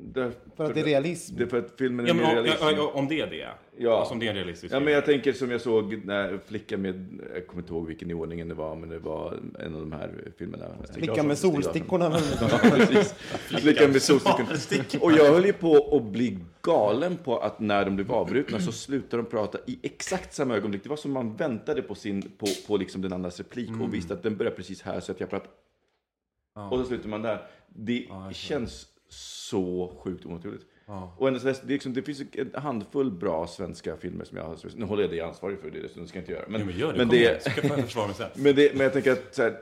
[0.01, 1.35] Där, För att det är realism.
[1.37, 2.63] Det är för att filmen är Ja, men mer om, realistisk.
[2.63, 3.47] ja, ja, om det är det?
[3.77, 3.99] Ja.
[3.99, 6.81] Alltså om det är en realistisk Ja, men jag tänker som jag såg när flickan
[6.81, 9.79] med, jag kommer inte ihåg vilken i ordningen det var, men det var en av
[9.81, 10.65] de här filmerna.
[10.93, 12.19] Flickan med solstickorna.
[12.41, 13.13] Ja, precis.
[13.61, 15.03] Flickan med solstickorna.
[15.03, 18.71] Och jag höll ju på att bli galen på att när de blev avbrutna så
[18.71, 20.83] slutade de prata i exakt samma ögonblick.
[20.83, 24.13] Det var som man väntade på, sin, på, på liksom den andras replik och visste
[24.13, 25.51] att den börjar precis här så att jag pratar.
[26.71, 27.41] Och så slutar man där.
[27.67, 30.65] Det känns så sjukt onaturligt.
[31.17, 34.57] Och ändå, det, liksom, det finns en handfull bra svenska filmer som jag har...
[34.75, 36.45] Nu håller jag dig ansvarig för det, så det ska jag inte göra.
[36.47, 37.35] Men, Ja, men gör det, men det, igen.
[37.39, 38.29] Ska jag försvara mig sen.
[38.43, 39.57] men, det, men jag tänker att så här,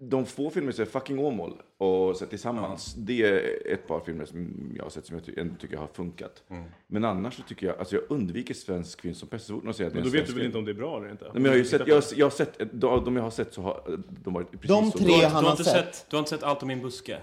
[0.00, 4.00] de få filmer som är fucking Åmål och så här, tillsammans, det är ett par
[4.00, 6.42] filmer som jag har sett som jag ty ändå tycker har funkat.
[6.50, 6.64] Mm.
[6.86, 9.46] Men annars så tycker jag, alltså jag undviker svensk film som pest.
[9.46, 10.58] Så fort någon säger att det är Men en då vet du väl film- inte
[10.58, 11.24] om det är bra eller inte?
[11.24, 13.30] Nej, men jag har ju sett, jag, har- jag har sett, de, de jag har
[13.30, 15.16] sett så har de varit precis De så tre Du bra.
[15.28, 15.94] har, han du, har har inte sett.
[15.94, 17.18] sett, du har inte sett Allt om min buske?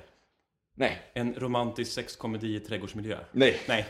[0.78, 3.18] Nej, En romantisk sexkomedi i trädgårdsmiljö?
[3.32, 3.60] nej.
[3.68, 3.86] Nej.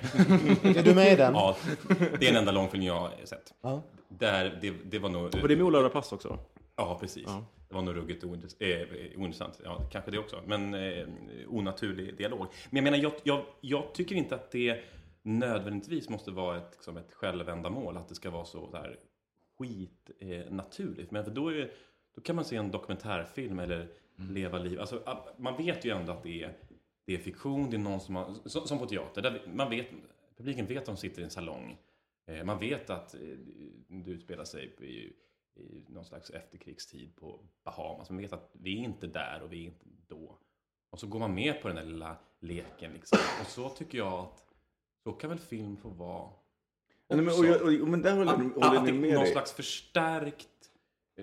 [0.63, 1.33] Är du med i den?
[1.33, 1.57] Ja,
[1.99, 3.53] det är den enda långfilm jag har sett.
[3.61, 3.81] Ja.
[4.07, 5.23] Där, det, det var nog...
[5.23, 6.39] Och det är med Ola Rapace också?
[6.75, 7.25] Ja, precis.
[7.69, 8.29] Det var nog ruggigt eh,
[9.17, 9.61] ointressant.
[9.63, 10.41] Ja, kanske det också.
[10.45, 11.07] Men eh,
[11.47, 12.47] onaturlig dialog.
[12.69, 14.83] Men jag menar, jag, jag, jag tycker inte att det
[15.21, 17.97] nödvändigtvis måste vara ett, liksom ett självändamål.
[17.97, 18.97] Att det ska vara så där
[19.59, 21.11] skit eh, naturligt.
[21.11, 21.71] Men för då, är,
[22.15, 24.79] då kan man se en dokumentärfilm eller leva liv.
[24.79, 26.53] Alltså, man vet ju ändå att det är,
[27.05, 27.69] det är fiktion.
[27.69, 29.21] Det är någon som har, som, på teater.
[29.21, 29.87] Där man vet,
[30.37, 31.77] publiken vet att de sitter i en salong.
[32.25, 33.19] Eh, man vet att eh,
[33.87, 35.13] det utspelar sig i,
[35.61, 38.09] i någon slags efterkrigstid på Bahamas.
[38.09, 40.37] Man vet att vi är inte där och vi är inte då.
[40.89, 43.19] Och så går man med på den där lilla leken liksom.
[43.41, 44.45] Och så tycker jag att
[45.03, 46.29] så kan väl film få vara.
[47.07, 49.13] Nej, men, och jag, och, men där håller, Att, håller att det ni är med
[49.13, 49.31] någon dig.
[49.31, 50.49] slags förstärkt...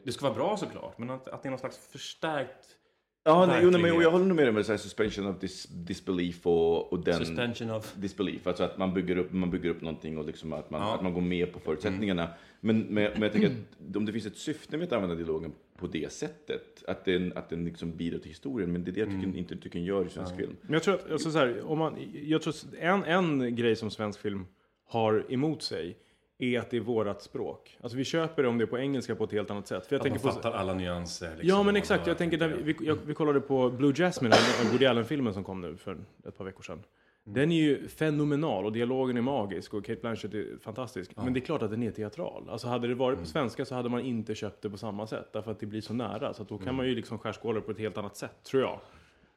[0.04, 2.78] Det ska vara bra såklart, men att, att det är någon slags förstärkt
[3.24, 5.40] Ja, nej, jo, nej, men, jag håller nog med dig med så här suspension of
[5.40, 7.14] dis, disbelief och, och den...
[7.14, 7.94] suspension of...
[7.94, 10.94] disbelief, alltså att man bygger upp, man bygger upp någonting och liksom att, man, Ja.
[10.94, 12.28] att man går med på förutsättningarna.
[12.60, 15.52] Men, men, men jag tänker att om det finns ett syfte med att använda dialogen
[15.78, 19.00] på det sättet, att den, att den liksom bidrar till historien, men det är det
[19.00, 20.56] jag tycker, inte tycker den gör i svensk film.
[20.62, 23.76] Men jag tror att, alltså så här, om man, jag tror att en, en grej
[23.76, 24.46] som svensk film
[24.84, 25.96] har emot sig
[26.42, 27.78] är att det är vårat språk.
[27.80, 29.86] Alltså vi köper det om det är på engelska på ett helt annat sätt.
[29.86, 31.30] För jag Att man tänker på, fattar alla nyanser.
[31.30, 34.34] Liksom, Ja men exakt, jag tänker när vi, vi, jag, vi kollade på Blue Jasmine,
[34.60, 36.82] den Woody Allen-filmen som kom nu för ett par veckor sedan.
[37.24, 41.10] Den är ju fenomenal och dialogen är magisk och Kate Blanchett är fantastisk.
[41.16, 42.48] Men det är klart att den är teatral.
[42.50, 45.28] Alltså hade det varit på svenska så hade man inte köpt det på samma sätt.
[45.32, 46.34] Därför att det blir så nära.
[46.34, 48.80] Så då kan man ju liksom skärskåda det på ett helt annat sätt, tror jag.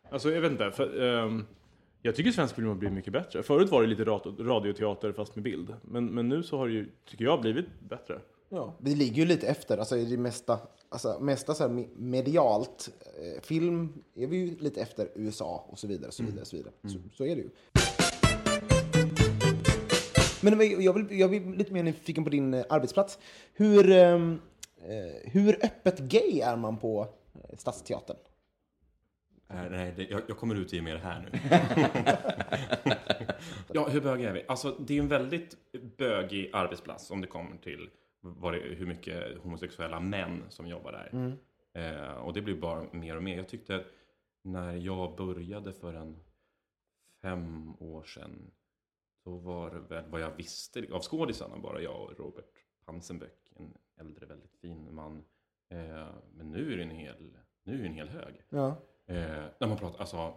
[0.09, 0.71] Alltså jag vet inte.
[0.71, 1.45] För, ehm,
[2.05, 3.43] jag tycker svensk film har blivit mycket bättre.
[3.43, 4.03] Förut var det lite
[4.43, 5.73] radioteater fast med bild.
[5.81, 8.19] Men, men nu så har det ju, tycker jag, blivit bättre.
[8.49, 9.77] Ja, vi ligger ju lite efter.
[9.77, 12.89] Alltså, i det mesta, alltså, mesta så här me- medialt.
[13.03, 16.11] Eh, film är vi ju lite efter USA och så vidare.
[16.11, 16.73] Så, vidare, så, vidare.
[16.83, 17.49] Så, så är det ju.
[20.41, 23.19] Men jag vill, jag vill lite mer nyfiken på din eh, arbetsplats.
[23.53, 24.41] Hur, ehm,
[24.77, 28.17] eh, hur öppet gay är man på eh, Stadsteatern?
[29.47, 31.39] Nej, nej det, jag, jag kommer ut i mer här nu.
[33.73, 34.45] ja, hur bögiga är vi?
[34.47, 35.58] Alltså, det är en väldigt
[35.97, 37.89] bögig arbetsplats om det kommer till
[38.21, 41.10] det, hur mycket homosexuella män som jobbar där.
[41.13, 41.38] Mm.
[41.73, 43.38] Eh, och det blir bara mer och mer.
[43.38, 43.86] Jag tyckte
[44.43, 46.19] när jag började för en
[47.21, 48.51] fem år sedan
[49.23, 52.53] så var det väl vad jag visste av skådisarna bara jag och Robert
[52.86, 55.23] Pansenböck, en äldre väldigt fin man.
[55.69, 58.41] Eh, men nu är det en hel, nu är det en hel hög.
[58.49, 58.81] Ja.
[59.07, 59.15] Eh,
[59.59, 60.33] när man pratar, alltså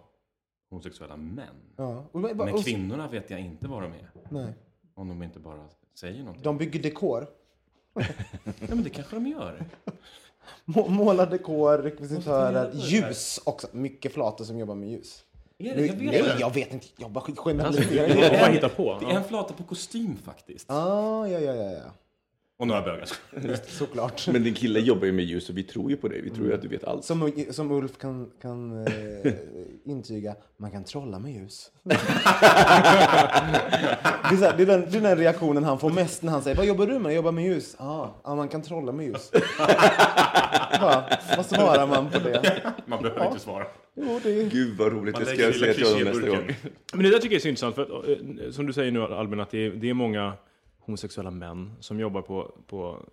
[0.70, 1.46] homosexuella män.
[1.76, 2.04] ja.
[2.12, 4.10] Och, och, Men kvinnorna vet jag inte vad de är.
[4.30, 4.54] nej.
[4.94, 6.42] Om de inte bara säger någonting.
[6.42, 7.26] De bygger dekor.
[8.44, 9.64] Ja men det kanske de gör.
[10.64, 13.66] Må- Målar dekor, rekvisitörer, ljus också.
[13.72, 15.24] Mycket flator som jobbar med ljus.
[15.58, 15.86] Är det?
[15.86, 16.36] Jag vet nej, inte.
[16.40, 16.86] jag vet inte.
[16.96, 18.08] Jag bara Alltså, generaliserar.
[18.52, 18.98] det är på.
[19.00, 20.70] Det är en flata på kostym faktiskt.
[20.70, 21.90] Ah, ja, ja, ja, ja.
[22.60, 23.08] Och några bögar.
[23.66, 24.28] Såklart.
[24.28, 26.20] Men din kille jobbar ju med ljus och vi tror ju på dig.
[26.20, 27.04] Vi tror ju att du vet allt.
[27.04, 29.32] Som, som Ulf kan, kan eh,
[29.84, 31.70] intyga, man kan trolla med ljus.
[31.82, 31.94] det,
[34.32, 36.42] är så här, det, är den, det är den reaktionen han får mest när han
[36.42, 37.10] säger Vad jobbar du med?
[37.10, 37.76] Jag jobbar med ljus.
[37.78, 39.30] Ah, ja, man kan trolla med ljus.
[41.36, 42.62] Vad svarar man på det?
[42.86, 43.66] Man behöver inte svara.
[43.94, 44.50] Jo, det är...
[44.50, 46.54] Gud vad roligt, Man det ska jag säga till honom nästa gång.
[46.92, 49.02] Men det där tycker jag är så intressant, för att, eh, som du säger nu
[49.02, 50.32] Albin, att det är, det är många
[50.88, 53.06] homosexuella män som jobbar på, på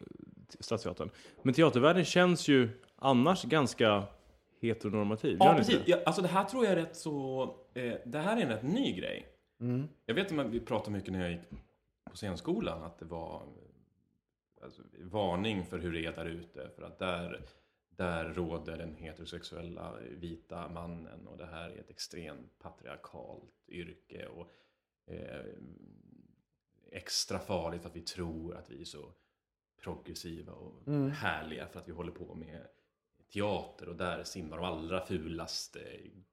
[0.60, 1.10] Stadsteatern.
[1.42, 4.04] Men teatervärlden känns ju annars ganska
[4.62, 5.38] heteronormativ.
[5.40, 5.82] Ja, precis.
[5.86, 7.44] Ja, alltså det här tror jag är rätt så...
[7.74, 9.28] Eh, det här är en rätt ny grej.
[9.60, 9.88] Mm.
[10.06, 11.50] Jag vet att vi pratade mycket när jag gick
[12.10, 13.42] på scenskolan att det var
[14.62, 16.70] alltså, varning för hur det är där ute.
[16.76, 17.42] För att där,
[17.90, 24.28] där råder den heterosexuella vita mannen och det här är ett extremt patriarkalt yrke.
[24.28, 24.52] Och,
[25.14, 25.46] eh,
[26.96, 29.12] extra farligt att vi tror att vi är så
[29.84, 31.12] progressiva och Mm.
[31.12, 32.68] härliga för att vi håller på med
[33.34, 35.80] teater och där simmar de allra fulaste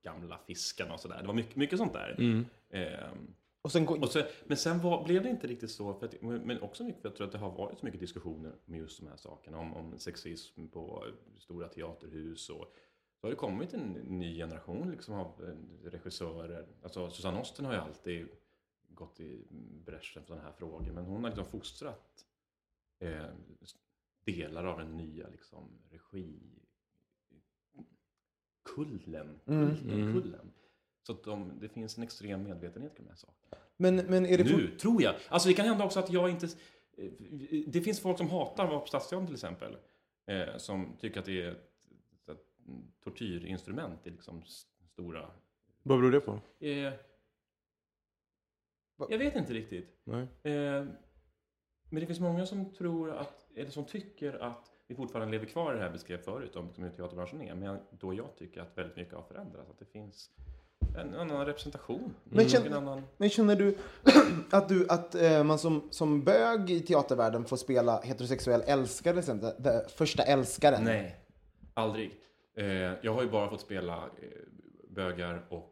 [0.03, 1.19] gamla fiskarna och sådär.
[1.21, 2.17] Det var mycket, mycket sånt där.
[2.19, 2.47] Mm.
[2.71, 6.23] Ehm, Och sen och så, men sen var, blev det inte riktigt så, för att,
[6.23, 9.01] men också mycket för jag tror att det har varit så mycket diskussioner om just
[9.01, 11.07] de här sakerna, om, om sexism på
[11.39, 12.75] stora teaterhus och
[13.21, 16.67] så har det kommit en ny generation liksom av eh, regissörer.
[16.83, 18.29] Alltså Susanne Osten har ju alltid
[18.95, 19.45] gått i
[19.85, 22.27] bräschen för sådana här frågor, men hon har liksom fostrat
[22.99, 23.27] eh,
[24.25, 26.41] delar av den nya liksom, regi
[28.63, 29.69] kullen, Mm.
[29.77, 30.53] kulten, kullen.
[31.03, 33.63] Så att de, det finns en extrem medvetenhet kring de här sakerna.
[33.77, 34.45] Men, men är det...
[34.45, 35.15] Nu, tror jag.
[35.29, 36.47] Alltså det kan hända också att jag inte...
[36.97, 37.11] eh,
[37.67, 39.77] Det finns folk som hatar att vara på Stadsteatern till exempel.
[40.27, 41.89] Eh, som tycker att det är ett,
[42.31, 42.47] ett
[43.05, 44.43] tortyrinstrument i liksom
[44.93, 45.31] stora...
[45.83, 46.41] Vad beror det på?
[46.67, 46.93] Eh,
[49.11, 49.89] jag vet inte riktigt.
[50.05, 50.23] Nej.
[50.43, 50.85] Eh,
[51.91, 55.73] men det finns många som tror att, eller som tycker att vi fortfarande lever kvar
[55.75, 57.55] i det här beskrev förut om hur teaterbranschen är.
[57.55, 59.71] Men då jag tycker att väldigt mycket har förändrats.
[59.71, 60.31] Att det finns
[60.99, 62.15] en annan representation.
[62.25, 63.03] Men Och känn- en annan...
[63.17, 63.79] Men känner du
[64.51, 69.19] att, du, att eh, man som, som bög i teatervärlden får spela heterosexuell älskare, till
[69.19, 69.53] exempel?
[69.59, 70.85] Den första älskaren?
[70.85, 71.17] Nej,
[71.75, 72.13] aldrig.
[72.57, 72.67] Eh,
[73.03, 74.29] jag har ju bara fått spela eh,
[74.89, 75.69] bögar och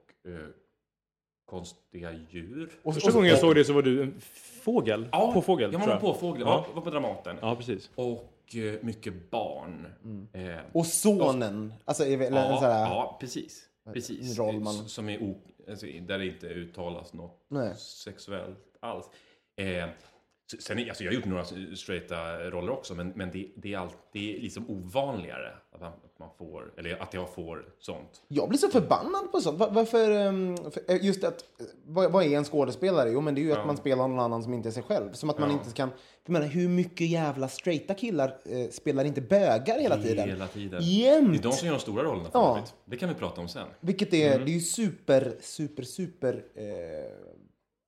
[1.50, 2.70] konstiga djur.
[2.82, 4.20] Och, Första gången jag såg det så var du en
[4.64, 5.08] fågel.
[5.34, 6.64] på fågel, Jag var på fågel, Ja.
[6.68, 6.74] ja.
[6.74, 7.36] var på Dramaten.
[7.42, 7.90] Ja, precis.
[7.94, 9.86] Och eh, mycket barn.
[10.32, 11.74] Eh, och sonen.
[11.84, 13.62] Alltså, en ja, sån här, ja, precis.
[13.92, 14.38] precis.
[14.38, 17.74] roll man- Som är o, alltså, där det inte uttalas något Nej.
[17.76, 19.06] sexuellt alls.
[19.56, 19.88] Eh,
[20.60, 21.44] sen, är- alltså, jag har gjort några
[21.76, 25.52] straighta roller också, men, men det, det är alltid liksom ovanligare
[25.87, 28.23] att man, att man får, eller att jag får sånt.
[28.29, 29.59] Jag blir så förbannad på sånt.
[29.59, 30.55] Va- Varför, ehm,
[30.88, 33.11] eh, just att, eh, vad, vad är en skådespelare?
[33.11, 35.12] Jo, men det är ju att man spelar någon annan som inte är sig själv.
[35.12, 35.55] Som att man Ja.
[35.57, 35.90] inte kan...
[36.25, 40.29] Jag menar, hur mycket jävla straighta killar eh, spelar inte bögar hela tiden?
[40.29, 40.83] Hela tiden.
[40.83, 41.33] Jämt!
[41.33, 42.51] Det är de som gör de stora rollerna för Ja.
[42.57, 42.75] övrigt.
[42.85, 43.69] Det kan vi prata om sen.
[43.81, 46.62] Vilket är, det är ju super, super, super eh,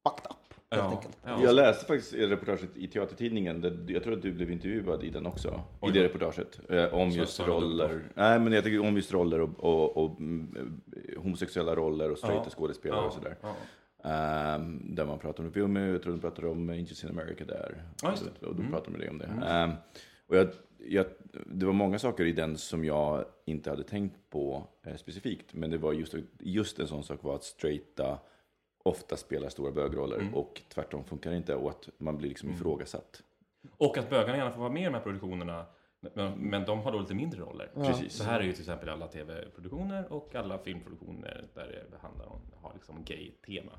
[0.09, 0.37] fucked up.
[0.77, 1.43] Ja, ja.
[1.43, 5.61] Jag läste faktiskt reportaget i Teatertidningen, jag tror att du blev intervjuad i den också,
[5.89, 8.03] i det reportaget, eh, om Så just roller.
[8.15, 10.81] Nej, men jag tycker om just roller och, och, och mm,
[11.17, 12.51] homosexuella roller och straighta Ja.
[12.51, 13.37] skådespelare och sådär.
[13.43, 13.55] Ja.
[14.11, 15.61] Ehm, där man pratar om det.
[15.81, 17.83] Vi- Jag tror de pratade om Angels in America där.
[18.03, 18.47] Ja, just det.
[18.47, 18.51] Mm.
[18.57, 19.47] Och då pratade de dig om det.
[19.47, 19.71] Ehm,
[20.27, 20.49] och jag,
[20.89, 21.07] jag,
[21.47, 25.55] det var många saker i den som jag inte hade tänkt på eh, specifikt.
[25.55, 28.19] Men det var just, just en sån sak var att straighta
[28.83, 30.35] ofta spelar stora bögroller Mm.
[30.35, 33.23] och tvärtom funkar det inte och att man blir liksom ifrågasatt.
[33.77, 35.66] Och att bögarna gärna får vara med i de här produktionerna.
[36.14, 37.71] Men, men de har då lite mindre roller.
[37.75, 38.12] Precis.
[38.12, 42.40] Så här är ju till exempel alla tv-produktioner och alla filmproduktioner där det handlar om,
[42.62, 43.73] har liksom gay-tema.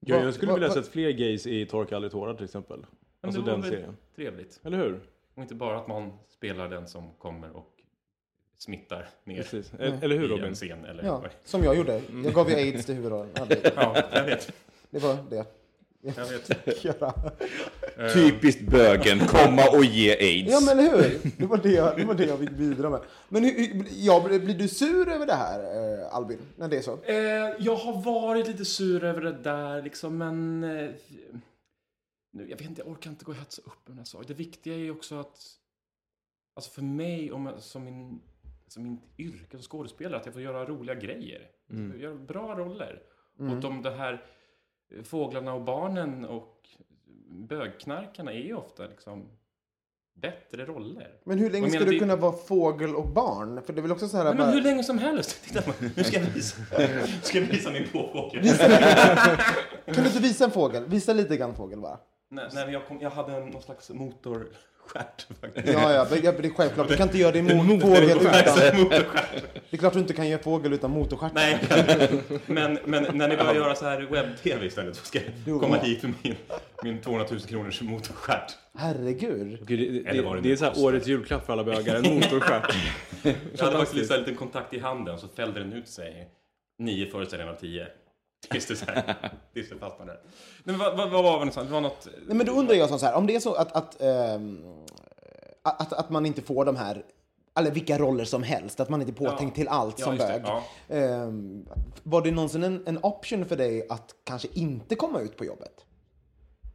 [0.00, 2.86] Ja, jag skulle vilja sett fler gays i Torka aldrig tårar till exempel.
[3.20, 3.96] Alltså det den väl serien.
[4.16, 4.60] Trevligt.
[4.64, 5.00] Eller hur?
[5.34, 7.75] Och inte bara att man spelar den som kommer och
[8.58, 9.72] smittar ner Precis.
[9.78, 10.44] Eller hur i Robin?
[10.44, 10.84] en scen.
[10.84, 12.02] Eller, Ja, som jag gjorde.
[12.24, 13.30] Jag gav ju aids till huvudrollen.
[13.76, 14.52] Ja, jag vet.
[14.90, 15.46] det var det.
[16.00, 16.84] Jag vet.
[16.84, 17.14] göra.
[18.14, 20.50] Typiskt bögen, komma och ge aids.
[20.52, 21.18] Ja, men hur?
[21.38, 23.00] Det var det jag, det var det jag fick bidra med.
[23.28, 26.38] Men hur, ja, blir du sur över det här, eh, Albin?
[26.56, 26.98] När det är så?
[27.02, 27.14] Eh,
[27.58, 30.64] jag har varit lite sur över det där, liksom, men...
[30.64, 30.90] Eh,
[32.32, 34.24] nu, jag vet inte, jag orkar inte gå och hetsa upp en sak.
[34.28, 35.38] Det viktiga är ju också att...
[36.56, 38.20] Alltså för mig, om jag, som min,
[38.68, 41.50] som min yrke som skådespelare, att jag får göra roliga grejer.
[41.98, 43.02] Göra bra roller.
[43.38, 44.22] Och de, det här
[44.96, 46.68] eh, fåglarna och barnen och
[47.28, 49.28] bögknarkarna är ju ofta liksom
[50.14, 51.14] bättre roller.
[51.24, 53.62] Men hur länge ska du det- kunna vara fågel och barn?
[53.62, 54.24] För det är väl också så här...
[54.24, 55.44] Nej, bara- men hur länge som helst.
[55.48, 56.62] Titta, nu ska jag visa,
[57.22, 58.48] ska jag visa min påfågel.
[59.86, 60.84] Kan du inte visa en fågel?
[60.86, 61.98] Visa lite grann fågel bara.
[62.28, 65.68] Nej, nej, men jag, kom, jag hade en, någon slags motorstjärt faktiskt.
[65.68, 66.88] Ja, ja, det är självklart.
[66.88, 68.24] Du kan inte göra din mo- fågel utan...
[68.82, 69.32] Motorstjärt.
[69.70, 71.32] Det är klart du inte kan göra fågel utan motorstjärt.
[71.34, 71.58] Nej,
[72.46, 76.02] men, men när ni börjar göra så här webb-tv istället så ska jag komma hit
[76.02, 76.34] med min,
[76.82, 78.56] min 200 000 kronors motorstjärt.
[78.78, 79.66] Herregud.
[79.66, 82.74] Gud, det, det, det det är så här årets julklapp för alla bögar, en motorstjärt.
[83.58, 86.28] Jag hade faktiskt här liten kontakt i handen så fällde den ut sig
[86.78, 87.86] nio föreställningar av tio.
[88.50, 90.12] Tills det, så här, tills det fastnade.
[90.12, 90.22] Nej,
[90.64, 91.66] men vad, vad, vad var det någonstans?
[91.68, 92.08] Det var något...
[92.26, 94.84] Nej, men då undrar jag så här, om det är så att, att, ehm,
[95.62, 97.04] att, att man inte får de här,
[97.58, 100.28] eller vilka roller som helst, att man inte är påtänkt till allt Ja, som just
[100.28, 100.42] det, bög.
[100.46, 100.62] ja.
[100.96, 101.68] Ehm,
[102.02, 105.84] var det någonsin en, en option för dig att kanske inte komma ut på jobbet?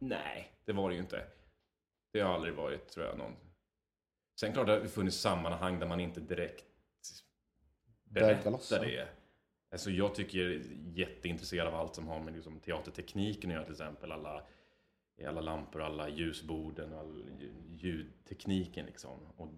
[0.00, 1.24] Nej, det var det ju inte.
[2.12, 3.32] Det har aldrig varit, tror jag, någon...
[4.40, 6.64] Sen klart det har funnits sammanhang där man inte direkt
[8.04, 9.08] Bögar loss, berättar det.
[9.72, 10.62] Alltså jag tycker jag är
[10.94, 14.12] jätteintresserad av allt som har med liksom teatertekniken att göra till exempel.
[14.12, 14.42] Alla,
[15.26, 17.24] alla lampor, alla ljusborden, all
[17.70, 19.18] ljudtekniken liksom.
[19.36, 19.48] Och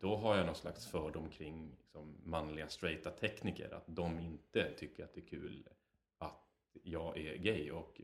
[0.00, 3.74] då har jag någon slags fördom kring liksom, manliga straighta tekniker.
[3.74, 5.68] Att de inte tycker att det är kul
[6.18, 8.00] att jag är gay och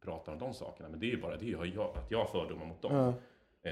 [0.00, 0.88] pratar om de sakerna.
[0.88, 2.94] Men det är ju bara det är jag, att jag har fördomar mot dem.
[2.96, 3.14] Eh,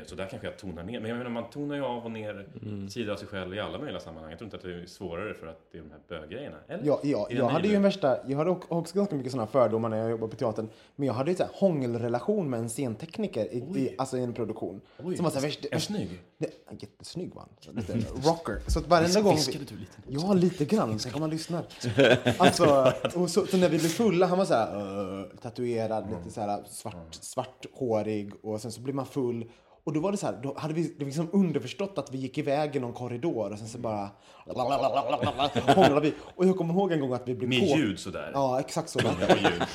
[0.06, 1.00] så där kanske jag tonar ner.
[1.00, 2.88] Men jag menar, man tonar ju av och ner Mm.
[2.88, 4.30] sidor av sig själv i alla möjliga sammanhang.
[4.30, 6.56] Jag tror inte att det är svårare för att det är de här böggrejerna.
[6.68, 6.84] Eller?
[6.86, 9.88] Ja, ja, Är jag hade ju en värsta, jag hade också ganska mycket sådana fördomar
[9.88, 10.68] när jag jobbade på teatern.
[10.96, 14.32] Men jag hade ju så här hångelrelation med en scentekniker i, i, alltså i en
[14.34, 14.80] produktion.
[15.04, 16.20] Oj, som var så här, värst, en snygg?
[16.38, 17.74] Det, jättesnygg var han.
[17.76, 17.92] Lite
[18.28, 18.70] rocker.
[18.70, 19.34] Så att varenda gång...
[19.34, 19.92] Viskade du lite?
[20.08, 20.98] Ja, lite grann.
[20.98, 21.64] Tänk om man lyssnar.
[22.38, 24.76] Alltså, och så, så när vi blev fulla, han var så här
[25.20, 29.50] uh, tatuerad, lite så här svart, svarthårig och sen så blev man full.
[29.88, 32.76] Och då var det så här, då hade vi liksom underförstått att vi gick iväg
[32.76, 34.08] i någon korridor och sen så bara
[35.74, 36.14] hånglade vi.
[36.36, 37.78] Och jag kommer ihåg en gång att vi blev Med på...
[37.78, 38.30] ljud sådär?
[38.34, 38.98] Ja, exakt så.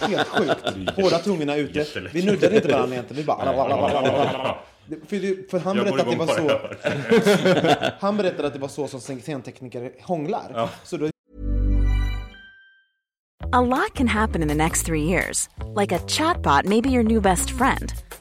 [0.07, 0.95] Helt sjukt.
[0.97, 1.85] Båda tungorna ute.
[2.13, 3.21] Vi nuddade inte varandra egentligen.
[3.21, 4.55] Vi bara...
[5.07, 7.95] För, det- för han Jag berättade att det var så...
[7.99, 10.69] Han berättade att det var så som scentekniker hånglar.
[10.83, 11.09] Så då
[13.51, 15.49] A lot can happen in the next three years.
[15.81, 18.02] Like a chatbot may be your new best friend.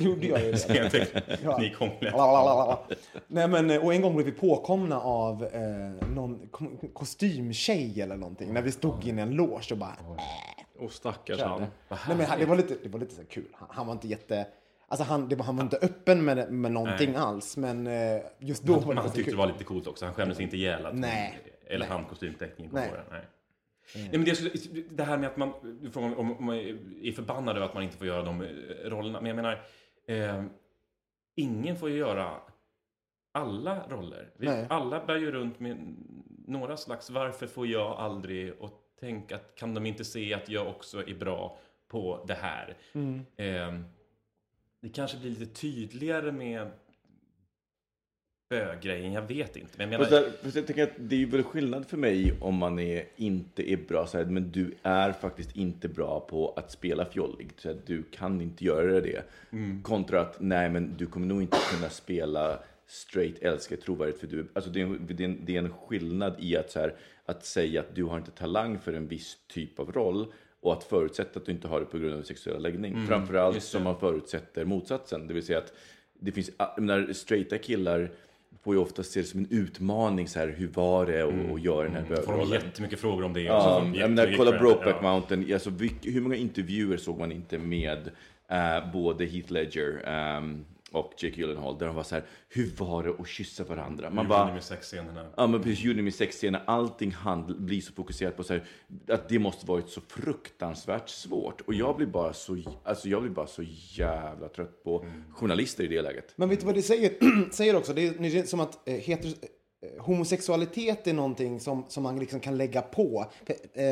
[0.00, 0.58] Gjorde jag ju det.
[0.58, 2.78] Scenteknik Lalalala.
[3.26, 8.16] Nej men, eh, och en gång blev vi påkomna av eh, någon kom- kostymtjej eller
[8.16, 8.52] någonting.
[8.52, 9.96] När vi stod inne i en loge och bara...
[10.78, 11.60] Och stackars han.
[11.60, 11.68] Nej
[12.16, 13.48] men han- det var lite, det var lite så kul.
[13.52, 14.46] Han, han var inte jätte...
[14.88, 17.56] Alltså han, det var, han var inte öppen med, med någonting alls.
[17.56, 19.32] Men eh, just då var det Han tyckte kul.
[19.32, 20.04] det var lite coolt också.
[20.04, 21.38] Han skämdes inte ihjäl att hon Nej.
[21.66, 22.90] eller han kostymteckningen Nej.
[23.10, 23.20] Nej.
[23.96, 24.34] Nej, men det,
[24.90, 25.52] det här med att man,
[26.16, 28.48] om man är förbannad över att man inte får göra de eh,
[28.84, 29.20] rollerna.
[29.20, 29.62] Men jag menar,
[30.06, 30.44] eh,
[31.34, 32.40] ingen får ju göra
[33.32, 34.30] alla roller.
[34.36, 34.66] Vi, Nej.
[34.70, 35.96] alla bär ju runt med
[36.46, 40.68] några slags varför får jag aldrig och tänk att kan de inte se att jag
[40.68, 42.76] också är bra på det här.
[43.36, 43.80] Eh,
[44.80, 46.70] det kanske blir lite tydligare med
[48.52, 49.70] böggrejen, jag vet inte.
[49.76, 52.34] Men jag menar, Fast fast jag tänker att det är ju väl skillnad för mig
[52.40, 56.52] om man är, inte är bra så här, men du är faktiskt inte bra på
[56.56, 57.50] att spela fjollig.
[57.56, 59.22] Så att du kan inte göra det.
[59.82, 64.46] Kontra att, nej men du kommer nog inte kunna spela straight älskar trovärdigt för du,
[64.52, 66.94] alltså det är, en, det, är en, det är en skillnad i att, så här,
[67.26, 70.84] att säga att du har inte talang för en viss typ av roll och att
[70.84, 73.06] förutsätta att du inte har det på grund av sexuell läggning.
[73.06, 73.76] Framförallt just det.
[73.76, 75.72] som man förutsätter motsatsen, det vill säga att
[76.22, 78.10] det finns, menar, straighta killar
[78.64, 81.62] får ju ofta se det som en utmaning, så här, hur var det att att
[81.64, 82.52] göra den här får de bögrollen?
[82.52, 83.40] jättemycket frågor om det.
[83.40, 84.58] Ja, får jag menar, kolla.
[84.58, 85.12] Brokeback Ja.
[85.12, 85.70] Mountain, alltså,
[86.02, 88.10] hur många intervjuer såg man inte med
[88.50, 93.02] eh, både Heath Ledger ehm, och Jake Gyllenhaal, där de var så här, hur var
[93.02, 94.10] det att kyssa varandra?
[94.10, 95.26] Man bara, ni med sexscenerna.
[95.36, 98.64] Ja men precis, sexscener, allting handl- blir så fokuserat på så här,
[99.08, 101.60] att det måste varit så fruktansvärt svårt.
[101.60, 103.62] Och jag blir bara så, alltså jag blir bara så
[103.96, 106.32] jävla trött på journalister i det läget.
[106.36, 107.12] Men vet du vad det säger,
[107.52, 107.92] säger också?
[107.92, 112.18] Det är, det är som att eh, heter, eh, homosexualitet är någonting som, som man
[112.18, 113.26] liksom kan lägga på,
[113.74, 113.84] eh,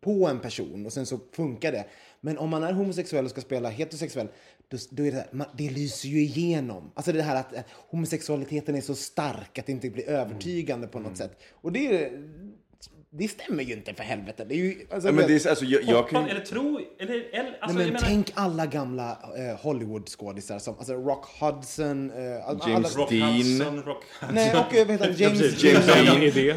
[0.00, 1.84] på en person och sen så funkar det.
[2.20, 4.28] Men om man är homosexuell och ska spela heterosexuell,
[4.68, 6.90] då, då är det, man, det lyser ju igenom.
[6.94, 11.00] Alltså det här att eh, homosexualiteten är så stark att det inte blir övertygande på
[11.00, 11.38] något sätt.
[11.52, 12.12] Och det,
[13.10, 14.44] det stämmer ju inte för helvete.
[14.48, 17.14] Det är ju, alltså, Ja, men det är, alltså, jag, jag kan, eller tro, eller,
[17.14, 22.10] eller Nej, alltså, men jag menar, tänk alla gamla eh, Hollywood-skådisar som alltså Rock Hudson,
[22.10, 23.32] eh, James alla, Rock Dean.
[23.32, 26.22] Hudson, Rock Nej, och eh, vet du, James, James Dean, Dean.
[26.22, 26.54] idé.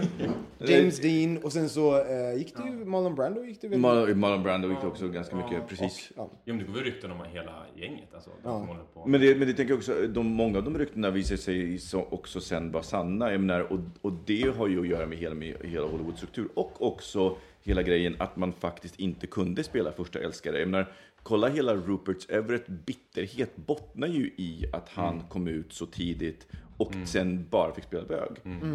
[0.68, 3.80] James Dean och sen så eh, gick det ju Marlon Brando gick det väl?
[3.80, 6.12] Marlon, Marlon Brando gick också ganska mycket, precis.
[6.16, 6.30] Ja.
[6.45, 8.14] Jo, men det går väl rykten om hela gänget.
[8.14, 9.06] Alltså, håller på.
[9.06, 12.08] Men det, men det tänker jag också, de, många av de ryktena visar sig så,
[12.10, 13.32] också sen vara sanna.
[13.32, 16.60] Jag menar, och, och det har ju att göra med hela, med hela Hollywoods struktur.
[16.60, 20.60] Och också hela grejen att man faktiskt inte kunde spela första älskare.
[20.60, 25.86] Jag menar, kolla hela Ruperts Everett bitterhet bottnar ju i att han kom ut så
[25.86, 28.32] tidigt och sen bara fick spela bög.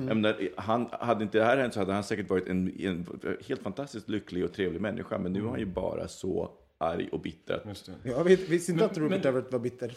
[0.08, 3.06] Jag menar, han, hade inte det här hänt så hade han säkert varit en, en
[3.48, 5.18] helt fantastiskt lycklig och trevlig människa.
[5.18, 8.10] Men nu är han ju bara så arg och bitter att Just det.
[8.10, 9.92] Jag vet, visste inte Men- att Rupert men- Everett var bitter.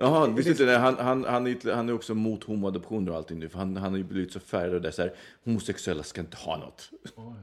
[0.00, 0.76] Jaha, visste inte det?
[0.78, 3.48] Han, han, han, är, han är också mot homoadoptioner och allting nu.
[3.48, 5.12] För han, han har ju blivit så färgad och det är så här,
[5.44, 6.90] homosexuella ska inte ha något.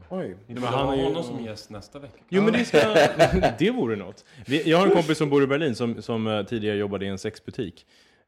[0.10, 0.38] Oj.
[0.48, 2.18] Men han är ju- honom som gäst nästa vecka.
[2.30, 2.78] Jo men det ska,
[3.60, 4.26] det vore något.
[4.48, 7.08] Vi- Jag har en kompis som bor i Berlin som, som eh, tidigare jobbade i
[7.08, 7.86] en sexbutik.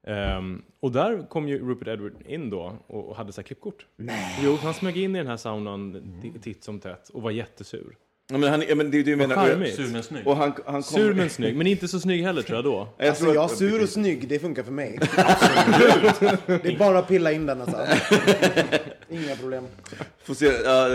[0.08, 3.86] Ehm, och där kom ju Rupert Edward in då och och hade så här klippkort.
[3.96, 4.40] Nej.
[4.44, 7.96] Jo, han smög in i den här saunan ti- titt som tätt och var jättesur.
[8.30, 9.36] Ja, men han, ja, men det det menar.
[9.36, 9.76] charmigt.
[9.76, 10.28] Sur men snygg.
[10.28, 12.88] Och han, han kom, Sur men snygg, men inte så snygg heller tror jag då.
[12.98, 15.00] Jag Alltså tror jag sur och snygg, det funkar för mig.
[15.18, 16.20] Absolut.
[16.64, 17.78] Det är bara att pilla in den alltså.
[19.10, 19.64] Inga problem.
[20.24, 20.46] Får se,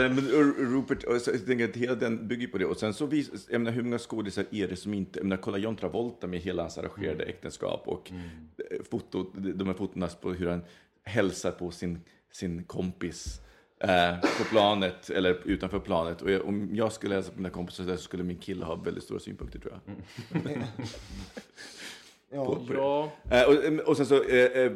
[0.08, 0.28] men
[0.58, 2.64] Rupert, jag tänker att hela den bygger på det.
[2.66, 5.42] Och sen så vis, jag menar, hur många skådisar är det som inte, jag menar,
[5.42, 10.32] kolla John Travolta med hela hans arrangerade äktenskap och eh, foto, de här fotona på
[10.32, 10.60] hur han
[11.04, 12.00] hälsar på sin,
[12.32, 13.40] sin kompis
[13.82, 16.22] eh, på planet, eller utanför planet.
[16.22, 19.04] Och jag, om jag skulle hälsa på mina kompisar så skulle min kille ha väldigt
[19.04, 20.42] stora synpunkter tror jag.
[22.34, 22.60] Ja.
[22.74, 24.72] Ja, Eh, och, och sen så, eh, eh,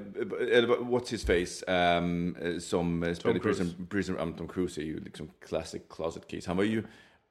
[0.66, 3.40] What's His Face, eh, som eh, spelade.
[3.40, 6.44] Prison, Prison um, Tom Cruise är ju liksom classic closet case.
[6.46, 6.82] Han var ju,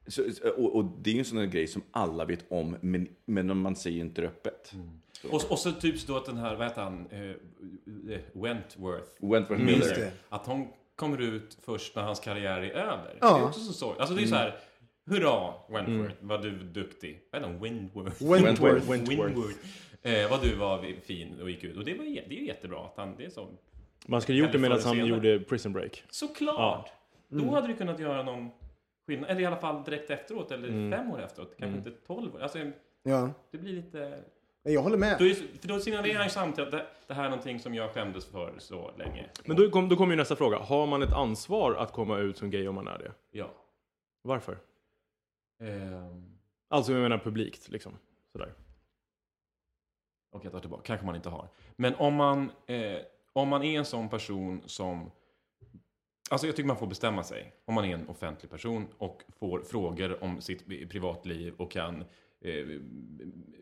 [0.08, 0.24] så,
[0.58, 3.58] och, och det är ju en sån där grej som alla vet om, men, men
[3.58, 4.74] man säger inte det öppet.
[5.32, 7.22] Och, och så typ då att den här, vad heter han, eh,
[8.16, 9.10] eh, Wentworth.
[9.20, 9.80] Wentworth Miller.
[9.80, 10.12] Miller.
[10.30, 13.18] Att hon kommer ut först när hans karriär är över.
[13.22, 13.34] Ja.
[13.34, 14.00] Det är också så sorgligt.
[14.00, 14.56] Alltså det är så här,
[15.06, 17.22] hurra Wentworth, vad du duktig.
[17.32, 17.62] Vad heter han?
[17.64, 18.24] Wentworth.
[18.24, 18.90] Wentworth.
[18.92, 19.58] Wentworth.
[20.02, 21.78] Eh, vad du var fin och gick ut.
[21.78, 23.48] Och det, var, det är ju jättebra att han, det är så.
[24.06, 26.04] man skulle gjort det medan han gjorde Prison Break.
[26.10, 26.92] Såklart!
[27.28, 28.50] Då hade du kunnat göra någon
[29.08, 29.30] skillnad.
[29.30, 31.56] Eller i alla fall direkt efteråt, eller fem år efteråt.
[31.60, 32.42] Kanske inte tolv år.
[32.42, 32.60] Alltså,
[33.08, 34.24] Ja, det blir lite...
[34.74, 35.16] jag håller med.
[35.20, 37.92] Då, är, för då signalerar han samtidigt att det, det här är någonting som jag
[37.92, 39.30] skämdes för så länge.
[39.46, 40.58] Men då, kom, då kommer ju nästa fråga.
[40.58, 43.12] Har man ett ansvar att komma ut som gay om man är det?
[43.32, 43.50] Ja.
[44.22, 44.58] Varför?
[45.62, 46.32] Ehm,
[46.68, 47.98] Alltså jag menar publikt liksom.
[48.32, 48.54] Sådär.
[50.32, 50.84] Okej, jag tar tillbaka.
[50.86, 51.48] Kanske man inte har.
[51.76, 52.98] Men om man, eh,
[53.34, 55.12] om man är en sån person som...
[56.30, 57.54] Alltså jag tycker man får bestämma sig.
[57.66, 62.08] Om man är en offentlig person och får frågor om sitt privatliv och kan eh,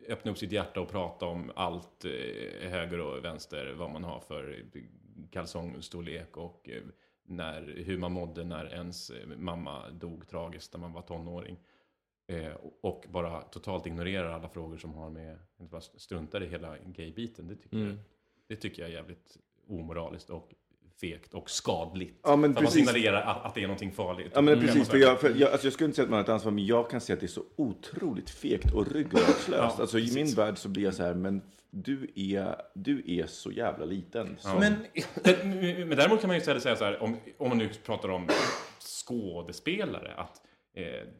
[0.08, 4.20] öppna upp sitt hjärta och prata om allt eh, höger och vänster, vad man har
[4.20, 4.64] för
[5.30, 6.82] kalsongstorlek och eh,
[7.26, 11.56] när, hur man mådde när ens eh, mamma dog tragiskt när man var tonåring.
[12.26, 17.48] Eh, och- bara totalt ignorerar alla frågor som har med, bara struntar i hela gay-biten.
[17.48, 17.88] Det tycker, Mm.
[17.88, 17.98] jag,
[18.46, 19.36] det tycker jag är jävligt
[19.68, 20.54] omoraliskt och
[21.00, 22.20] fegt och skadligt.
[22.22, 22.86] Ja, men För man precis.
[22.88, 24.32] signalerar att, att det är någonting farligt.
[24.34, 24.66] Ja, men Mm.
[24.66, 24.88] precis.
[24.88, 26.66] För jag, för jag, alltså jag skulle inte säga att man har ett ansvar, men
[26.66, 29.48] jag kan se att det är så otroligt fegt och ryggradslöst.
[29.52, 33.26] Ja, alltså, I min värld så blir jag så här, men du är, du är
[33.26, 34.36] så jävla liten.
[34.38, 34.48] Så.
[34.48, 34.74] Men
[35.24, 38.08] Men, men däremot kan man ju istället säga så här, om, om man nu pratar
[38.08, 38.28] om
[38.80, 40.40] skådespelare, att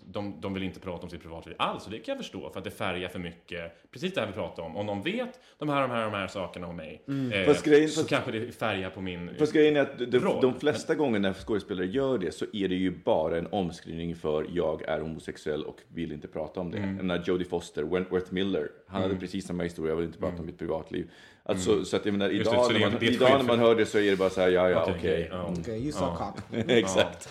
[0.07, 1.85] de, de vill inte prata om sitt privatliv alls.
[1.87, 3.91] Och det kan jag förstå, för att det färgar för mycket.
[3.93, 4.77] Precis det här vi pratade om.
[4.77, 7.03] Om de vet de här, de här, de här sakerna om mig,
[7.33, 9.31] eh, Fast grejen- så fast- kanske det färgar på min...
[9.39, 10.41] Fast grejen är att de, Roll.
[10.43, 14.47] de flesta gånger när skådespelare gör det så är det ju bara en omskrivning för
[14.51, 16.79] jag är homosexuell och vill inte prata om det.
[16.79, 16.97] Mm.
[16.97, 20.37] Jag menar Jodie Foster, Wentworth Miller, han hade precis samma historia, jag vill inte prata
[20.41, 21.11] om mitt privatliv.
[21.43, 22.41] Alltså, Så att jag menar, Mm.
[22.41, 24.31] Idag, så det när är- man, idag när man hör det så är det bara
[24.31, 25.29] så här, ja ja, Okej, okej.
[25.31, 25.49] ja.
[25.49, 25.61] Mm.
[25.61, 26.35] okej, you suck cock.
[26.69, 27.29] Exakt.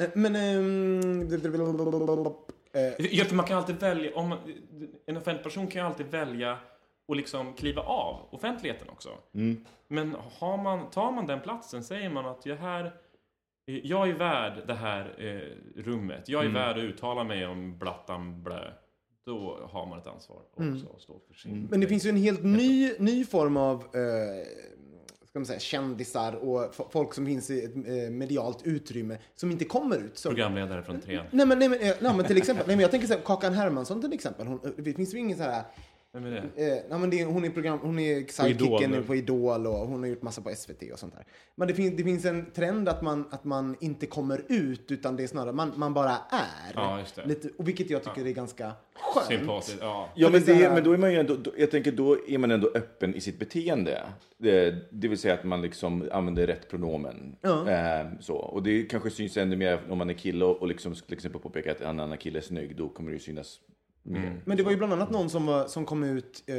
[0.00, 0.36] Eh, Men...
[0.36, 1.22] ehm,
[2.72, 4.38] eh, Ja, för man kan alltid välja, om man,
[5.06, 6.58] en offentlig person kan ju alltid välja
[7.08, 9.08] att liksom kliva av offentligheten också.
[9.34, 9.64] Mm.
[9.88, 12.84] Men har man, tar man den platsen, säger man att jag, här,
[13.66, 16.62] eh, jag är värd det här eh, rummet, jag är Mm.
[16.62, 18.70] värd att uttala mig om blattan blö.
[19.26, 21.52] Då har man ett ansvar också att stå för sin...
[21.52, 21.66] Mm.
[21.70, 24.46] Men det finns ju en helt ny, ny form av eh,
[25.30, 29.64] ska man säga, kändisar och folk som finns i ett eh, medialt utrymme som inte
[29.64, 30.18] kommer ut.
[30.18, 31.26] Som, Programledare från trean.
[31.30, 33.20] nej, men, nej, men, eh, nej, men till exempel, nej, men jag tänker så här,
[33.20, 34.46] Kakan Hermansson till exempel.
[34.46, 35.62] Hon, eh, det finns ju ingen så här...
[36.12, 36.38] Vem är det?
[36.38, 40.00] Eh, nej, men det, är- hon är, program, hon är sidekicken på Idol och hon
[40.00, 41.24] har gjort massa på SVT och sånt där.
[41.54, 45.16] Men det, finns det finns en trend att man, att man inte kommer ut utan
[45.16, 46.72] det är snarare man, man bara är.
[46.74, 47.26] Ja, just det.
[47.26, 49.26] Lite, och vilket jag tycker är ganska skönt.
[49.26, 50.08] Sympatiskt, ja.
[50.14, 52.38] Ja, Men det här- men då är man ju ändå, då, jag tänker då är
[52.38, 54.02] man ändå öppen i sitt beteende.
[54.38, 57.36] Det, det vill säga att man liksom använder rätt pronomen.
[57.40, 57.70] Ja.
[57.70, 58.34] Eh, så.
[58.36, 61.40] Och det kanske syns ännu mer om man är kille och, och liksom till exempel
[61.40, 62.76] påpeka att en annan kille är snygg.
[62.76, 63.60] Då kommer det ju synas
[64.02, 64.42] mer.
[64.44, 66.54] Men det var ju bland annat någon som, var, som kom ut, eh,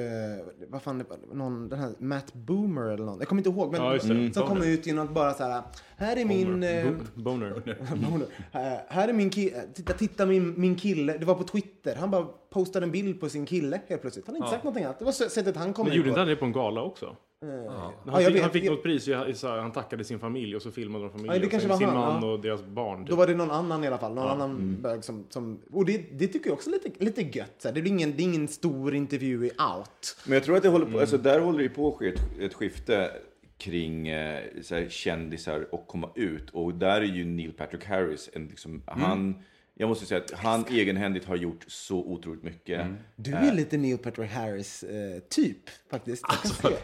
[0.70, 3.72] vad fan, det var, någon, den här Matt Boomer eller någon, jag kommer inte ihåg,
[3.72, 3.98] men Ja.
[4.04, 4.34] Mm.
[4.34, 5.62] som kom ut genom att bara så här,
[5.98, 6.86] här är min, eh,
[7.16, 7.52] Bo- Boner.
[8.12, 8.28] Boner.
[8.52, 12.12] Eh, här är min kille, titta, titta min, min kille, det var på Twitter, han
[12.12, 14.26] bara postade en bild på sin kille helt plötsligt.
[14.28, 16.10] Han har inte sagt någonting annat, det var sättet han kom Men ut gjorde på.
[16.10, 17.16] inte han det på en gala också?
[17.46, 18.42] Ja, Han, jag fick, vet.
[18.44, 19.10] han fick Jag- något pris,
[19.44, 21.36] han tackade sin familj och så filmade de familjen.
[21.36, 22.32] Ja, det kanske sin var sin han, man ja.
[22.34, 23.00] och deras barn.
[23.02, 23.18] Då Typ.
[23.18, 24.82] var det någon annan i alla fall, någon annan Mm.
[24.82, 27.56] bög som, som och det, det tycker jag också är lite, lite gött.
[27.58, 27.76] Så här.
[27.76, 30.18] Det, är ingen, det är ingen stor intervju i out.
[30.26, 32.22] Men jag tror att det håller på, alltså där håller det på att ske ett,
[32.40, 33.12] ett skifte
[33.58, 36.50] kring eh, så här, kändisar och komma ut.
[36.50, 39.36] Och där är ju Neil Patrick Harris, en, liksom, han,
[39.74, 42.88] jag måste säga att han egenhändigt har gjort så otroligt mycket.
[43.16, 45.58] Du är lite Neil Patrick Harris eh, typ
[45.92, 46.26] faktiskt.
[46.64, 46.72] Jag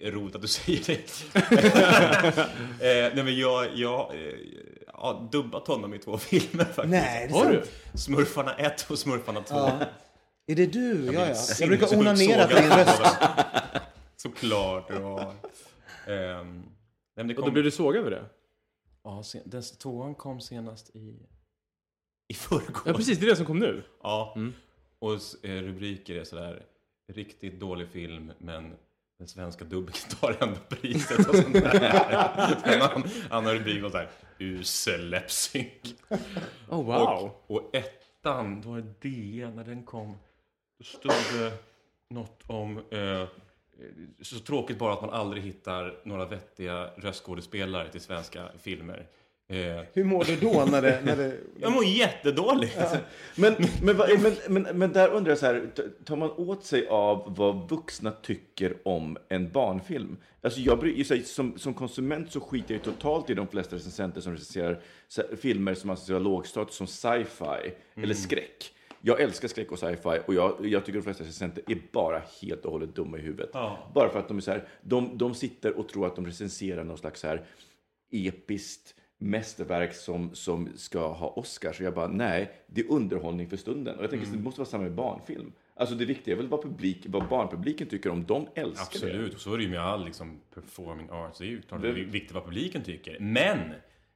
[0.00, 1.10] roligt att du säger det.
[3.08, 4.34] eh, nej men jag, jag eh,
[4.94, 6.88] har dubbat honom i två filmer faktiskt.
[6.88, 7.64] Nej, det är Har du?
[7.98, 9.54] Smurfarna 1 och Smurfarna 2.
[9.56, 9.80] Ja.
[10.46, 11.04] Är det du?
[11.12, 11.34] Ja, ja.
[11.60, 13.02] Jag brukar onanera till din röst.
[14.16, 15.34] Såklart du har.
[16.06, 16.66] Ehm, nej,
[17.14, 18.24] men det Och då kom, blev du sågad över det?
[19.04, 21.16] ja, sen, den tvåan kom senast i,
[22.28, 22.82] i förrgår.
[22.86, 23.18] Ja, precis.
[23.18, 23.82] Det är det som kom nu.
[24.02, 24.36] Ja.
[24.98, 26.62] Och s- eh, rubriker är sådär,
[27.12, 28.74] riktigt dålig film, men
[29.20, 32.56] den svenska dubbingen tar ändå priset och sånt där.
[32.64, 35.94] en annan, annan rubrik var såhär, usel läppsynk.
[36.68, 37.32] Oh, wow.
[37.46, 40.18] Och, och ettan, då var det DN, när den kom,
[40.78, 41.52] då stod det
[42.10, 43.24] något om eh,
[44.22, 49.06] så tråkigt bara att man aldrig hittar några vettiga röstskådespelare till svenska filmer.
[49.50, 51.00] Eh, Hur mår du då när det...
[51.04, 51.36] När det...
[51.60, 52.78] jag mår jättedåligt!
[53.36, 54.10] Men, men, vad-
[54.48, 55.70] men, men, men där undrar jag så här,
[56.04, 60.16] tar man åt sig av vad vuxna tycker om en barnfilm?
[60.42, 64.32] Alltså jag bryr, som, som konsument så skiter jag totalt i de flesta recensenter som
[64.32, 64.80] recenserar
[65.36, 68.74] filmer som anses vara lågstatus som sci-fi eller skräck.
[69.02, 72.64] Jag älskar skräck och sci-fi och jag, jag tycker de flesta recensenter är bara helt
[72.64, 73.50] och hållet dumma i huvudet.
[73.52, 73.90] Ja.
[73.94, 76.84] Bara för att de är så här, de, de sitter och tror att de recenserar
[76.84, 77.44] någon slags så här
[78.12, 81.72] episkt mästerverk som, som ska ha Oscar.
[81.72, 83.96] Så jag bara, nej, det är underhållning för stunden.
[83.96, 84.38] Och jag tänker, Mm.
[84.38, 85.52] det måste vara samma med barnfilm.
[85.74, 88.24] Alltså det viktiga är väl vad, publik, vad barnpubliken tycker om.
[88.24, 91.38] De älskar Absolut, och så är det ju med all liksom, performing arts.
[91.38, 93.16] Det är ju klart Det- det är viktigt vad publiken tycker.
[93.20, 93.58] Men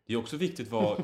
[0.07, 1.03] det är också viktigt vad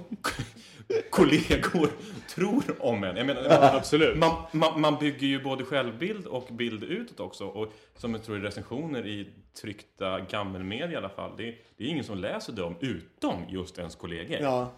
[1.10, 1.88] kollegor
[2.34, 3.16] tror om en.
[3.16, 3.42] Jag menar,
[3.76, 4.18] absolut.
[4.18, 7.46] Man, man, man bygger ju både självbild och bild utåt också.
[7.46, 9.28] Och som jag tror i recensioner i
[9.62, 11.36] tryckta gammelmedia i alla fall.
[11.36, 14.38] Det, det är ingen som läser dem utom just ens kollegor.
[14.40, 14.72] Ja.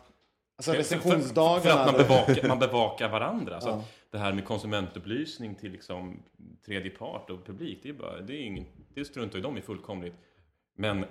[0.57, 1.61] Alltså För- För, recensionsdagarna.
[1.61, 3.61] för att man bevakar, man bevakar varandra.
[3.61, 3.85] Så Ja.
[4.11, 6.23] det här med konsumentupplysning till liksom
[6.67, 9.63] tredje part och publik, det är, bara, det är ingen, det struntar ju de i
[9.63, 10.15] fullkomligt.
[10.77, 11.05] Men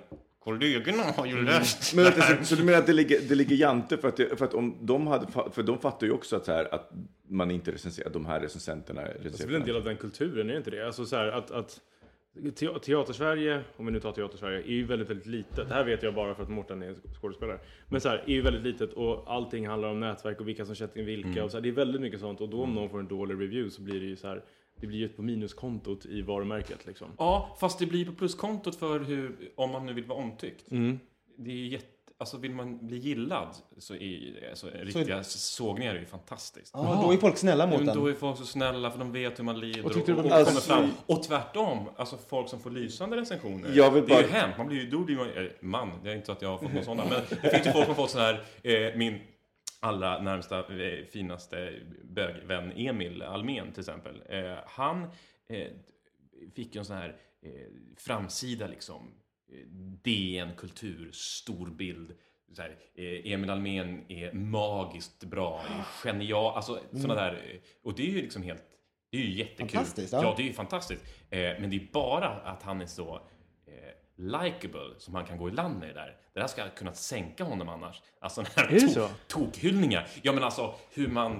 [0.44, 3.34] kollegorna har ju läst Men att det, så, så du menar att det ligger, det
[3.34, 6.36] ligger jante för att, det, för att om de hade, för de fattar ju också
[6.36, 6.90] att, så här, att
[7.28, 9.60] man inte recenserar, de här recensenterna Det är väl en recenserar.
[9.66, 10.86] del av den kulturen, är det inte det?
[10.86, 11.80] Alltså så här, att, att
[12.56, 15.68] te- Teatersverige, om vi nu tar Teatersverige, är ju väldigt, väldigt litet.
[15.68, 17.58] Det här vet jag bara för att Mårten är skådespelare.
[17.88, 20.76] Men så här, är ju väldigt litet och allting handlar om nätverk och vilka som
[20.76, 21.44] sätter in vilka.
[21.44, 22.40] Och så här, det är väldigt mycket sånt.
[22.40, 24.42] Och då om någon får en dålig review så blir det ju så här,
[24.82, 27.08] det blir ju på minuskontot i varumärket liksom.
[27.18, 30.70] Ja, fast det blir på pluskontot för hur, om man nu vill vara omtyckt.
[30.70, 30.98] Mm.
[31.36, 31.86] Det är ju jätte,
[32.18, 36.70] alltså vill man bli gillad så är alltså, riktiga sågningar är ju fantastiskt.
[36.74, 37.96] Ja, då är folk snälla mot Men den.
[37.96, 40.14] då är folk så snälla för de vet hur man lider Och och, och, och,
[40.16, 40.90] var- kommer Alltså- fram.
[41.06, 43.70] Och tvärtom, alltså folk som får lysande recensioner.
[43.74, 44.58] Jag vill Det är ju bara- hemskt.
[44.58, 46.58] Man blir ju, då blir man, eh, man, det är inte så att jag har
[46.58, 49.18] fått några sådana, men det finns ju folk som har fått sån här, eh, min
[49.82, 54.22] allra närmsta, eh, finaste bögvän Emil Almen till exempel.
[54.28, 55.02] Eh, han
[55.48, 55.68] eh,
[56.54, 57.16] fick ju en sån här
[57.96, 59.14] framsida liksom,
[60.02, 62.14] DN Kultur, stor bild.
[62.52, 62.76] Så här,
[63.24, 65.64] Emil Almen är magiskt bra,
[66.02, 67.60] genial, alltså sådana där.
[67.82, 68.64] Och det är ju liksom helt,
[69.10, 69.68] det är ju jättekul.
[69.68, 70.22] Fantastiskt, ja.
[70.22, 70.34] ja.
[70.36, 71.04] det är ju fantastiskt.
[71.30, 73.28] Men det är bara att han är så
[74.16, 76.16] likable som han kan gå i land med det där.
[76.34, 78.02] Det där ska kunna sänka honom annars.
[78.20, 80.06] Alltså den här to- tokhyllningar.
[80.22, 81.38] Ja men alltså hur man eh,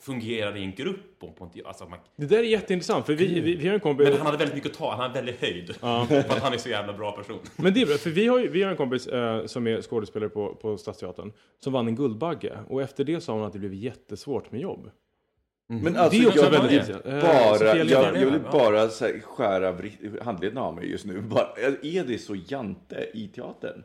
[0.00, 1.22] fungerar i en grupp.
[1.22, 4.08] Och på alltså man, Det där är jätteintressant, för vi, vi, vi har en kompis...
[4.08, 5.76] men han hade väldigt mycket att ta, han hade väldigt höjd.
[6.08, 7.38] För att han är så jävla bra person.
[7.56, 10.28] Men det är bra, för vi har, vi har en kompis eh, som är skådespelare
[10.30, 12.58] på, på Stadsteatern som vann en Guldbagge.
[12.68, 14.90] Och efter det sa hon att det blev jättesvårt med jobb.
[15.68, 16.96] Men alltså, Det är också jag, väldigt vill.
[17.14, 19.74] Eh, bara, Sofia jag, jag vill bara så här, skära
[20.24, 21.20] handleden av mig just nu.
[21.30, 21.48] Bara,
[21.82, 23.82] är det så jante i teatern?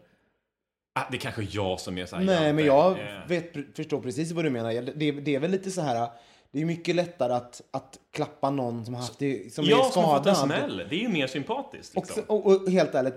[1.00, 2.54] Ah, det är kanske jag som är så här Nej, jante.
[2.54, 4.72] men jag Eh, vet, förstår precis vad du menar.
[4.72, 6.10] Jag- Det, det är väl lite så här...
[6.54, 9.86] Det är mycket lättare att, att klappa någon som, har haft det, som är jag
[9.86, 10.58] som har fått en skadad.
[10.60, 10.78] smäll.
[10.90, 11.98] Det är ju mer sympatiskt.
[11.98, 12.24] Och, Liksom.
[12.28, 13.16] och, och helt ärligt,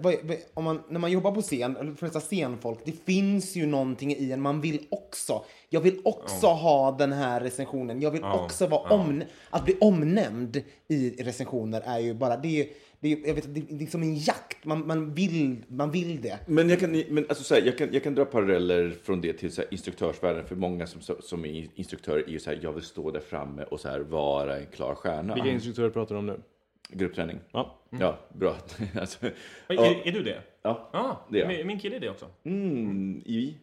[0.54, 4.32] om man, när man jobbar på scen, eller flesta scenfolk, det finns ju någonting i
[4.32, 4.40] en.
[4.40, 8.00] Man vill också, jag vill också ha den här recensionen.
[8.02, 8.94] Jag vill Ja, också vara ja.
[8.94, 12.66] om, att bli omnämnd i recensioner är ju bara, det är,
[13.04, 14.64] det är, jag vet, det är liksom en jakt.
[14.64, 16.38] Man, man, vill, man vill det.
[16.46, 19.32] Men, jag kan, men alltså, så här, jag, kan, jag kan dra paralleller från det
[19.32, 20.46] till så här, instruktörsvärlden.
[20.46, 23.64] För många som, som är instruktörer är ju så här, jag vill stå där framme
[23.64, 25.34] och så här, vara en klar stjärna.
[25.34, 26.40] Vilka instruktörer pratar du om nu?
[26.88, 27.38] Gruppträning.
[27.52, 27.80] Ja.
[28.00, 28.56] Ja, bra.
[29.00, 29.32] alltså, Är,
[29.68, 30.42] ja, är du det?
[30.62, 30.90] ja.
[30.92, 31.48] Ja, Det är jag.
[31.48, 32.26] min, min kille är det också.
[32.44, 33.56] Mm, I?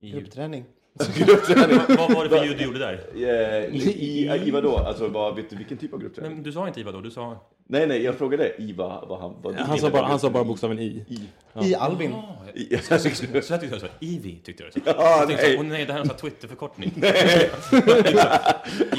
[0.00, 0.64] I, Gruppträning.
[0.94, 3.06] Vad, vad var det för ljud du gjorde där?
[3.14, 4.76] Eh, I, i, i vadå?
[4.76, 6.34] Alltså, vad, vet du vilken typ av Nej, gruppträning?
[6.34, 7.46] men du sa inte Iva då, du sa...
[7.68, 9.34] Nej, nej, jag frågade i vad, vad han...
[9.42, 11.04] Vad Han sa bara, han sa bara bokstaven I.
[11.08, 11.28] I.
[11.70, 12.12] I Albin.
[12.12, 12.78] Ah, I.
[12.82, 15.54] Så jag tyckte så jag sa Ivi tyckte jag det Ja, nej.
[15.54, 16.92] så, åh nej, det här är en sån här Twitter-förkortning.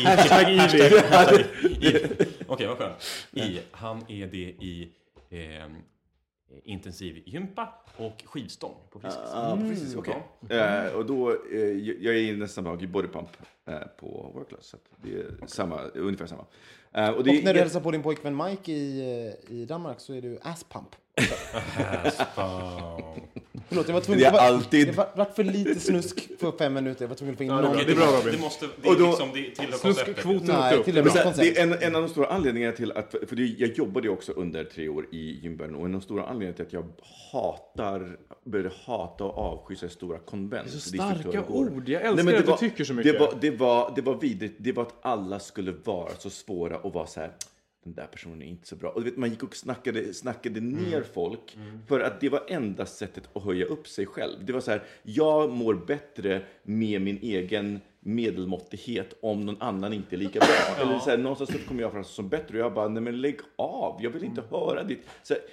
[0.06, 0.84] Hashtag Ivi.
[1.88, 2.08] I-
[2.48, 2.96] Okej, vad skönt.
[3.32, 4.90] I, han är det i
[5.30, 5.38] eh,
[6.64, 9.22] intensiv gympa och skivstång på Friskis.
[9.34, 9.96] Ja, precis.
[9.96, 10.24] Okej.
[10.50, 11.60] Eh, och då, eh,
[12.02, 13.30] jag är nästan i bodypump
[13.66, 14.66] eh, på workclass.
[14.66, 16.46] Så det är samma, ungefär samma.
[16.92, 19.00] Eh, och Och när du hälsar på din pojkvän Mike i,
[19.50, 20.96] eh, i Danmark så är du asspump.
[23.70, 24.20] Förlåt, jag var tvungen.
[24.22, 27.04] Det är var, alltid- Det var, vart för lite snusk för fem minuter.
[27.04, 27.74] Jag var tvungen att få in Ja, det är någon.
[27.76, 27.84] bra.
[27.86, 28.32] Det är bra, Robin.
[28.34, 30.26] Det måste, det Och är då- liksom, det tillhör konceptet.
[30.48, 31.04] Nej, åkte till upp.
[31.04, 31.56] och men med så här, koncept.
[31.56, 34.14] det är en, en av de stora anledningarna till att, för det, jag jobbade ju
[34.14, 36.86] också under tre år i gymvärlden och en av de stora anledningarna till att jag
[37.32, 40.68] hatar, började hata och avsky så stora konvent.
[40.68, 41.90] Det är så starka ord.
[41.90, 43.14] Jag älskar men att det du tycker så mycket.
[43.14, 44.56] Det var, det var, det var vidrigt.
[44.58, 47.32] Det var att alla skulle vara så svåra och vara så här.
[47.84, 48.90] Den där personen är inte så bra.
[48.90, 50.84] Och du vet, man gick och snackade, snackade Mm.
[50.84, 51.58] ner folk
[51.88, 54.46] för att det var enda sättet att höja upp sig själv.
[54.46, 60.16] Det var så här, jag mår bättre med min egen medelmåttighet om någon annan inte
[60.16, 60.84] är lika bra.
[60.86, 63.22] Eller så här, någonstans så kommer jag fram som bättre och jag bara, nej men
[63.22, 65.00] lägg av, jag vill inte höra ditt...
[65.24, 65.44] Så här,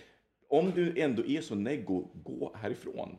[0.50, 3.16] om du ändå är så neggo, gå härifrån.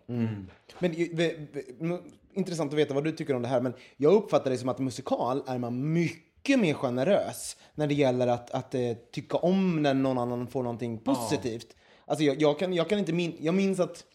[0.80, 1.98] Men ju- ve- ve- m-
[2.34, 3.62] intressant att veta vad du tycker om det här.
[3.62, 8.28] Men jag uppfattar det som att musikal är man mycket mer generös när det gäller
[8.28, 8.82] att, att eh,
[9.12, 11.76] tycka om när någon annan får någonting positivt.
[12.06, 14.06] Alltså jag, jag, kan, jag kan inte min, jag minns att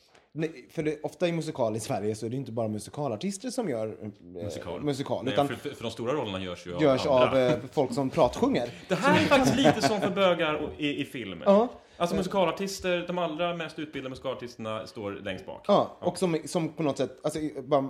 [0.70, 3.97] för det, ofta i musikal i Sverige så är det inte bara musikalartister som gör
[4.03, 4.09] eh,
[4.45, 4.81] Musikal.
[4.83, 7.29] musikal Nej, utan för, för, de stora rollerna görs ju av görs andra.
[7.29, 8.68] av eh, folk som pratsjunger.
[8.89, 11.43] Det här är faktiskt lite som för bögar och- i, i film.
[11.47, 11.68] Ja.
[11.97, 15.64] Alltså musikalartister, de allra mest utbildade musikalartisterna står längst bak.
[15.68, 17.89] Ja, och som, som på något sätt, alltså, bara,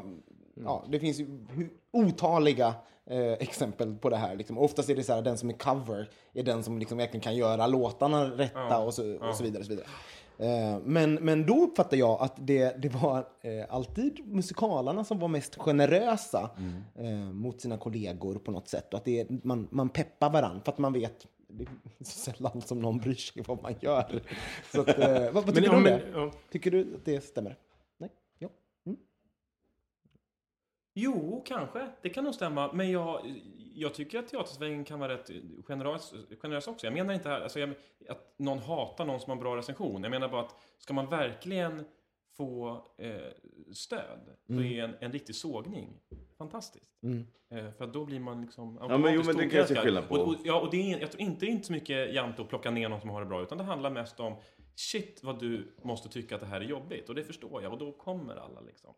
[0.65, 1.27] ja, det finns ju
[1.93, 2.75] otaliga
[3.11, 4.37] eh, exempel på det här.
[4.37, 4.59] Liksom.
[4.59, 7.37] Oftast är det så här, den som är cover är den som liksom verkligen kan
[7.37, 9.61] göra låtarna rätta och, så, och så vidare.
[9.61, 9.87] Och så vidare.
[10.39, 15.29] Eh, men, men då uppfattar jag att det, det var eh, alltid musikalarna som var
[15.29, 16.51] mest generösa
[16.99, 18.95] eh, mot sina kollegor på något sätt.
[18.95, 21.65] Och att det, är- man, man peppar varandra för att man vet det
[21.99, 24.23] är sällan som någon bryr sig vad man gör.
[24.73, 26.05] Så att, eh, vad, vad tycker ja, du om men, det?
[26.15, 26.33] ja.
[26.51, 27.57] Tycker du att det stämmer?
[27.99, 28.11] Nej?
[28.39, 28.49] Ja.
[30.95, 31.89] Jo, kanske.
[32.03, 32.73] Det kan nog stämma.
[32.73, 33.21] Men jag,
[33.75, 35.31] jag tycker att teatersvängen kan vara rätt
[35.65, 36.87] generös, generös också.
[36.87, 37.75] Jag menar inte här, alltså jag,
[38.09, 40.03] att någon hatar någon som har en bra recension.
[40.03, 41.85] Jag menar bara att ska man verkligen
[42.37, 43.17] få eh,
[43.73, 46.01] stöd så är en, en riktig sågning
[46.39, 46.99] fantastiskt.
[47.51, 50.09] Eh, för att då blir man liksom men jo, men det kan jag se skillnad
[50.09, 50.15] på.
[50.15, 52.71] Och, och, ja, och det är, jag tror inte inte så mycket jämt att plocka
[52.71, 54.37] ner någon som har det bra, utan det handlar mest om
[54.75, 57.09] shit vad du måste tycka att det här är jobbigt.
[57.09, 58.95] Och det förstår jag, och då kommer alla liksom.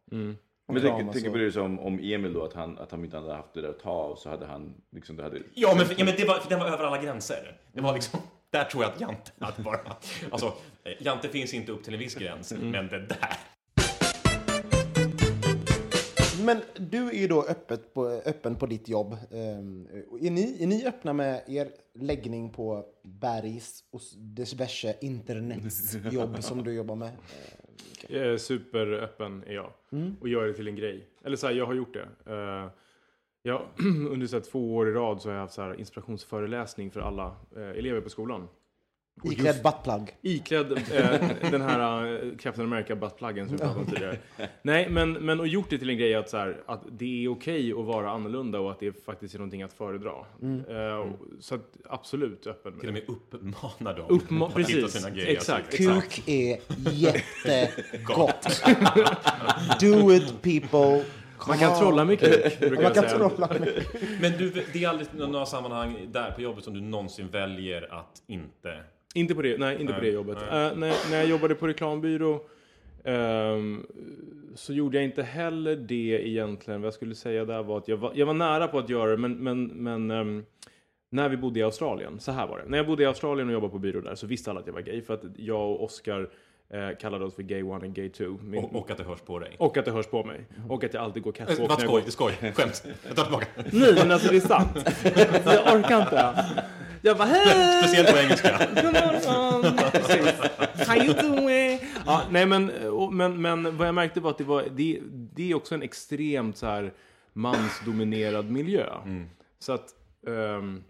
[0.68, 3.16] Men tänk, tänker och- på det som om Emil då, att han, att han inte
[3.16, 5.38] hade haft det där att ta av så hade han liksom, det hade...
[5.54, 7.56] Ja, men, ja, men det var, den var över alla gränser.
[7.72, 9.78] Det var liksom, där tror jag att Jante hade bara...
[10.30, 10.46] Alltså,
[10.84, 13.36] eh, Jante finns inte upp till en viss gräns, men det där.
[16.46, 19.16] Men du är ju då öppet på, öppen på ditt jobb.
[19.30, 19.88] Ehm,
[20.20, 26.72] Är ni, är ni öppna med er läggning på Bergs och diverse internetsjobb som du
[26.74, 27.10] jobbar med?
[28.08, 29.72] Jag är superöppen är jag.
[30.20, 31.08] Och gör det till en grej.
[31.24, 32.32] Eller så här, jag har gjort det.
[32.32, 32.70] Uh,
[33.42, 33.62] jag,
[34.10, 37.00] under så här, två år i rad så har jag haft så här, inspirationsföreläsning för
[37.00, 38.48] alla eh, elever på skolan.
[39.24, 40.16] Iklädd buttplug.
[40.22, 44.18] Iklädd eh, den här eh, Captain America buttpluggen som vi pratade om tidigare.
[44.62, 47.28] Nej, men, men och gjort det till en grej att, så här, att det är
[47.28, 50.10] okej att vara annorlunda och att det faktiskt är någonting att föredra.
[50.68, 54.80] Eh, och- Så att, absolut öppen med Till och med uppmana dem Uppma- att hitta
[54.80, 54.92] precis.
[55.02, 55.30] sina grejer.
[55.32, 55.66] Exakt.
[55.66, 56.58] Alltså, Kuk är
[56.90, 58.62] jättegott.
[59.80, 61.04] Do it people.
[61.48, 62.04] Man kan trolla
[62.60, 63.16] brukar Man kan säga.
[63.18, 63.84] trolla med
[64.20, 68.22] Men du, det är aldrig några sammanhang där på jobbet som du någonsin väljer att
[68.26, 68.80] inte...
[69.16, 70.38] Inte på det, nej, inte på Nej, det jobbet.
[70.42, 72.40] Eh, när, när jag jobbade på reklambyrå
[73.04, 73.86] ehm,
[74.54, 76.80] så gjorde jag inte heller det egentligen.
[76.80, 79.10] Vad jag skulle säga där var att jag var, jag var nära på att göra
[79.10, 80.44] det, men, men, men ehm,
[81.10, 82.64] när vi bodde i Australien, så här var det.
[82.68, 84.74] När jag bodde i Australien och jobbade på byrå där så visste alla att jag
[84.74, 85.02] var gay.
[85.02, 86.30] För att jag och Oscar
[86.70, 88.36] eh, kallade oss för gay one and gay two.
[88.42, 89.56] Min, Och, och att det hörs på dig.
[89.58, 90.46] och att det hörs på mig.
[90.68, 92.84] Och att jag alltid går catwalk Vad när jag går skoj, skoj, skämt.
[93.06, 93.46] Jag tar tillbaka.
[93.72, 94.70] Nej, men alltså det är sant.
[95.44, 96.44] Jag orkar inte.
[97.02, 97.82] Jag bara, hej!
[97.82, 98.56] Speciellt på engelska.
[100.86, 101.80] How you doing?
[102.06, 105.50] Ja, nej, men, och, men, men vad jag märkte var att det, var, det, det
[105.50, 106.92] är också en extremt så här,
[107.32, 108.86] mansdominerad miljö.
[109.58, 109.94] Så att...
[110.26, 110.84] ehm,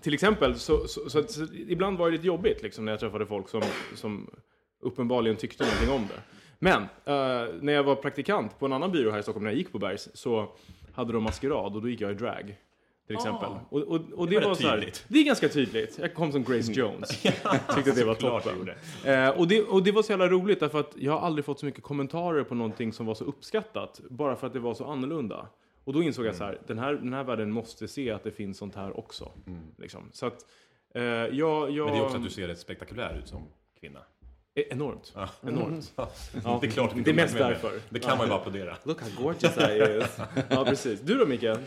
[0.00, 3.26] till exempel, så, så, så, så, ibland var det lite jobbigt liksom, när jag träffade
[3.26, 3.62] folk som,
[3.94, 4.30] som
[4.80, 6.22] uppenbarligen tyckte någonting om det.
[6.58, 9.58] Men eh, när jag var praktikant på en annan byrå här i Stockholm, när jag
[9.58, 10.48] gick på Bergs, så
[10.92, 12.56] hade de maskerad och då gick jag i drag.
[13.06, 13.48] Till exempel.
[13.68, 15.98] Och, och, och det, Det var var så här, det är ganska tydligt.
[15.98, 17.08] Jag kom som Grace Jones.
[17.22, 18.70] Tyckte att det var toppen.
[19.04, 21.60] Eh, och, det, och det var så jävla roligt därför att jag har aldrig fått
[21.60, 24.00] så mycket kommentarer på någonting som var så uppskattat.
[24.10, 25.48] Bara för att det var så annorlunda.
[25.84, 28.30] Och då insåg jag så här, den här, den här världen måste se att det
[28.30, 29.32] finns sånt här också.
[29.78, 30.08] Liksom.
[30.12, 30.46] Så att,
[30.94, 31.84] eh, jag, jag...
[31.86, 33.42] Men det är också att du ser rätt spektakulär ut som
[33.80, 34.00] kvinna.
[34.60, 35.14] Eh, Enormt.
[35.42, 35.92] Enormt.
[36.44, 36.92] Ja, det är klart.
[37.04, 37.72] det är mest med därför.
[37.88, 38.76] Det kan man ju bara applådera.
[38.82, 40.18] Look how gorgeous I is.
[40.50, 41.00] ja, precis.
[41.00, 41.58] Du då, Mikael?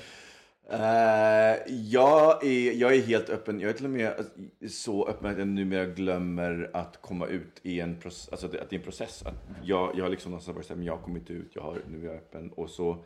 [0.69, 3.59] Eh, jag, är, jag är helt öppen.
[3.59, 4.31] Jag är till och med alltså,
[4.69, 8.29] så öppen att jag numera glömmer att komma ut i en process.
[8.29, 9.23] Alltså att det att det är en process.
[9.25, 11.61] Att jag, jag har liksom någonstans varit så här, men jag har kommit ut, jag
[11.61, 12.51] har, nu är jag öppen.
[12.51, 13.03] Och så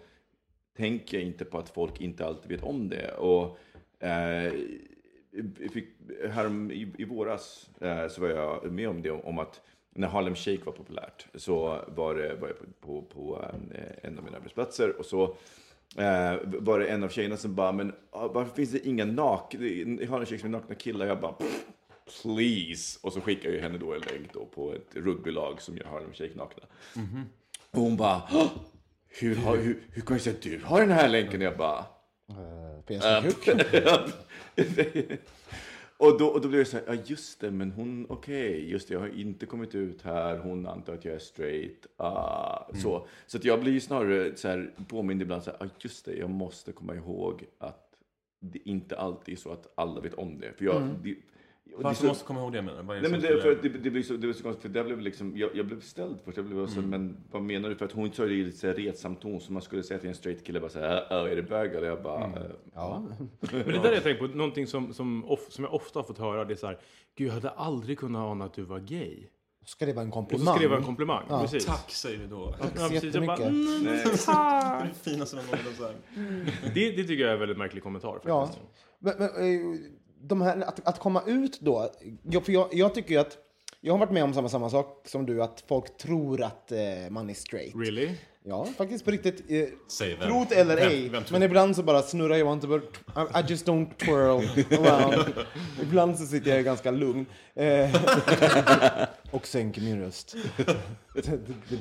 [0.77, 3.11] tänker jag inte på att folk inte alltid vet om det.
[3.11, 3.57] Och
[3.99, 4.53] eh,
[5.31, 5.87] jag fick,
[6.31, 9.61] här, i, i våras eh, så var jag med om det, om att
[9.97, 13.45] när Harlem Shake var populärt så var, det, var jag på, på, på
[13.75, 15.23] eh, en av mina arbetsplatser och så
[15.97, 19.55] eh, var det en av tjejerna som bara, men ah, varför finns det inga nak
[19.55, 21.05] i Harlem Shake är nakna killar?
[21.05, 21.63] Jag bara, "Pff,
[22.21, 22.99] please!
[23.01, 26.13] Och så skickade jag henne då en länk då på ett rugbylag som gör Harlem
[26.13, 26.63] Shake nakna.
[27.71, 28.47] Och hon bara, "Åh,
[29.07, 31.41] hur, har, hur, hur kommer det sig att du har den här länken?
[31.41, 31.85] Jag bara,
[32.29, 33.49] Uh, PS-kuk.
[35.97, 38.87] och, då, och då blev det så här, ja just det, men hon, okej, just
[38.87, 43.07] det, jag har inte kommit ut här, hon antar att jag är straight, ah, så.
[43.27, 46.15] Så att jag blir ju snarare så här, påmind ibland så här, ja just det,
[46.15, 47.83] jag måste komma ihåg att
[48.39, 50.53] det inte alltid är så att alla vet om det.
[50.53, 51.15] För jag, och det
[51.83, 52.61] Varför så- måste komma ihåg det?
[52.61, 54.61] Men, vad är Nej, men det, för, det, det, blir så, det var så konstigt,
[54.61, 56.37] för det blev liksom, jag, jag blev ställd först.
[56.37, 57.75] Jag blev så, men vad menar du?
[57.75, 59.99] För att hon sa det i lite så här retsam ton, som man skulle säga
[59.99, 61.75] till en straight kille, bara så här, "Äh, är det bög?
[61.75, 62.31] Eller jag bara, "Äh,
[62.73, 63.03] ja.
[63.39, 66.17] Men det där jag tänkt på, någonting som, som, of, som jag ofta har fått
[66.19, 66.79] höra, det är så här,
[67.17, 69.17] Gud, jag hade aldrig kunnat ana att du var gay.
[69.65, 70.45] Ska det vara en Och komplimang?
[70.45, 71.23] så ska det vara en komplimang.
[71.29, 71.41] Ja.
[71.41, 71.65] Precis.
[71.65, 72.51] Tack säger du då.
[72.51, 73.15] Tack Ja, så precis.
[73.15, 75.99] Jag bara, mm, Det är det finaste någon någonsin har sagt.
[76.75, 78.19] det, det tycker jag är en väldigt märklig kommentar.
[78.25, 78.45] Ja.
[78.45, 78.65] Faktiskt.
[78.99, 79.79] Men, men, eh,
[80.21, 81.91] de här, att, att komma ut då,
[82.23, 83.37] jag, för jag, jag tycker ju att,
[83.81, 86.79] jag har varit med om samma, samma sak som du, att folk tror att eh,
[87.09, 87.75] man är straight.
[87.75, 88.15] Really?
[88.49, 89.43] Ja, faktiskt på riktigt.
[89.51, 90.29] Eh, Säg vem.
[90.29, 91.09] trot eller Vem- ej.
[91.09, 92.67] vem tror- men ibland så bara snurrar jag inte.
[92.67, 95.33] bara- I, I just don't twirl around.
[95.81, 97.25] ibland så sitter jag ganska lugn.
[97.55, 97.95] Eh,
[99.31, 100.35] och sänker min röst.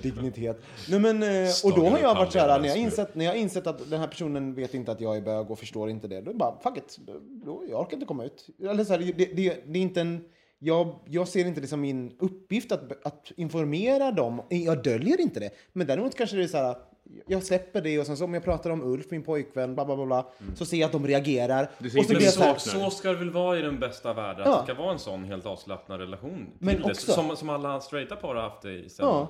[0.03, 0.61] Dignitet.
[0.89, 3.37] Nej, men, eh, och då har jag varit så här, när jag, insett, när jag
[3.37, 6.21] insett att den här personen vet inte att jag är bög och förstår inte det.
[6.21, 6.99] Då bara, fuck it.
[7.45, 8.47] Då, jag orkar inte komma ut.
[8.71, 10.25] Eller så här, det, det, det är inte en...
[10.59, 14.43] Jag, jag ser inte det som min uppgift att, att informera dem.
[14.49, 15.51] Jag döljer inte det.
[15.73, 16.77] Men däremot kanske det är så här,
[17.27, 19.97] jag släpper det och sen så om jag pratar om Ulf, min pojkvän, bla bla
[19.97, 21.71] bla, bla så ser jag att de reagerar.
[21.79, 23.81] Du ser Och så blir så Så, här, så ska det väl vara i den
[23.81, 24.43] bästa världen.
[24.47, 24.59] Ja.
[24.59, 26.47] Att det ska vara en sån helt avslappnad relation.
[26.59, 29.07] Till Men det, också- som, som alla straighta par har haft det i sen.
[29.07, 29.29] Ja.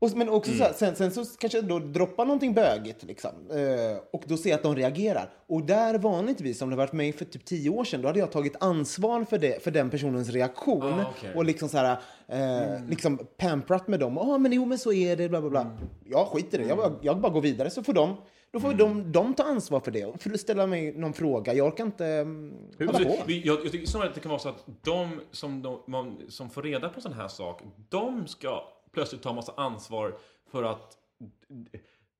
[0.00, 3.30] Och, men också så här, sen, sen så kanske jag då droppar någonting bögigt liksom.
[3.50, 5.30] Eh, och då ser jag att de reagerar.
[5.46, 8.32] Och där vanligtvis, om det varit mig för typ tio år sedan, då hade jag
[8.32, 10.82] tagit ansvar för, det, för den personens reaktion.
[10.82, 11.34] Ah, okej.
[11.34, 14.16] Och liksom så här, eh, liksom pamprat med dem.
[14.20, 15.76] Ja, men jo, men så är det, bla bla bla.
[16.04, 17.70] Jag skiter i det, jag, jag bara går vidare.
[17.70, 18.16] Så får de,
[18.50, 20.04] då får de, de ta ansvar för det.
[20.04, 21.54] Och För ställa mig någon fråga.
[21.54, 23.16] Jag orkar inte um, hålla Alltså, på.
[23.26, 26.50] jag, jag tycker snarare att det kan vara så att de som, de, man, som
[26.50, 28.62] får reda på sån här sak, de ska
[28.98, 30.18] plötsligt ta massa ansvar
[30.50, 30.98] för att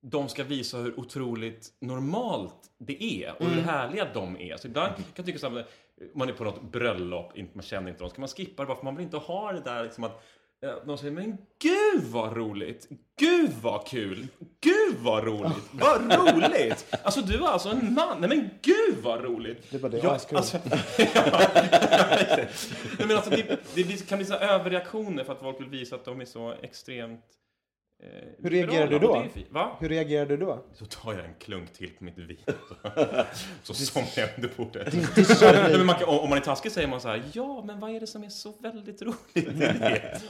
[0.01, 4.57] de ska visa hur otroligt normalt det är och hur härliga de är.
[4.57, 5.65] Så ibland kan jag tycka här,
[6.13, 8.83] man är på något bröllop, man känner inte dem, ska man skippa det bara för
[8.83, 10.23] man vill inte ha det där liksom att
[10.85, 12.87] de säger men gud vad roligt,
[13.19, 14.27] gud vad kul,
[14.61, 16.85] gud vad roligt, vad roligt!
[17.03, 19.71] Alltså du är alltså en man, nej men gud vad roligt!
[19.71, 20.37] Det bara det, Ja, askul.
[20.37, 22.47] alltså, Nej,
[22.97, 26.21] men alltså, det, det kan bli så överreaktioner för att folk vill visa att de
[26.21, 27.25] är så extremt
[28.03, 28.09] eh,
[28.43, 29.25] Hur reagerar du då?
[29.49, 29.77] Va?
[29.79, 30.65] Hur reagerar du då?
[30.73, 32.37] Så tar jag en klunk till på mitt vin.
[33.63, 34.93] Så somnar jag under bordet.
[35.77, 37.99] Men man kan, om man är taskig säger man så här, ja, men vad är
[37.99, 40.21] det som är så väldigt roligt i det?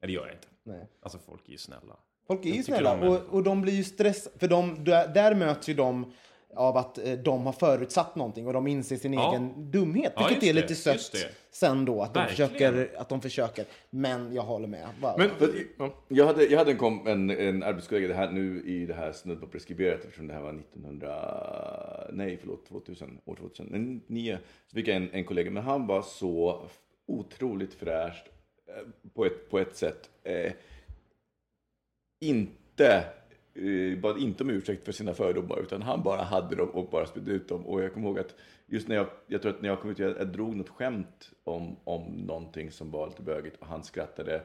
[0.00, 0.48] Det gör jag inte.
[0.64, 0.86] Nej.
[1.02, 1.96] Alltså, folk är ju snälla.
[2.26, 4.38] Folk är ju snälla de är- och, och de blir ju stressade.
[4.38, 6.12] För de, där, där möts ju de
[6.56, 9.30] av att eh, de har förutsatt någonting och de inser sin Ja.
[9.30, 10.12] egen dumhet.
[10.16, 11.30] Ja, Vilket är det, lite sött det.
[11.50, 12.50] sen då, att de, Verkligen.
[12.50, 13.64] försöker, att de försöker.
[13.90, 14.88] Men jag håller med.
[15.02, 15.30] Bara, Men,
[16.08, 19.12] jag, hade, jag hade en, kom, en, en arbetskollega, det här, nu i det här
[19.12, 20.50] snudd på preskriberat eftersom det här var
[21.14, 24.38] 1900, nej förlåt, 2000, år 2009.
[24.66, 26.62] Så fick jag en, en kollega, men han var så
[27.06, 28.24] otroligt fräscht
[29.14, 30.10] på ett, på ett sätt.
[30.22, 30.52] Eh,
[32.20, 33.04] inte
[33.54, 37.06] eh, bad inte om ursäkt för sina fördomar utan han bara hade dem och bara
[37.06, 37.66] spydde ut dem.
[37.66, 38.34] Och jag kommer ihåg att
[38.66, 41.30] just när jag, jag tror att när jag kom ut, jag, jag drog något skämt
[41.44, 44.42] om, om någonting som var lite bögigt och han skrattade.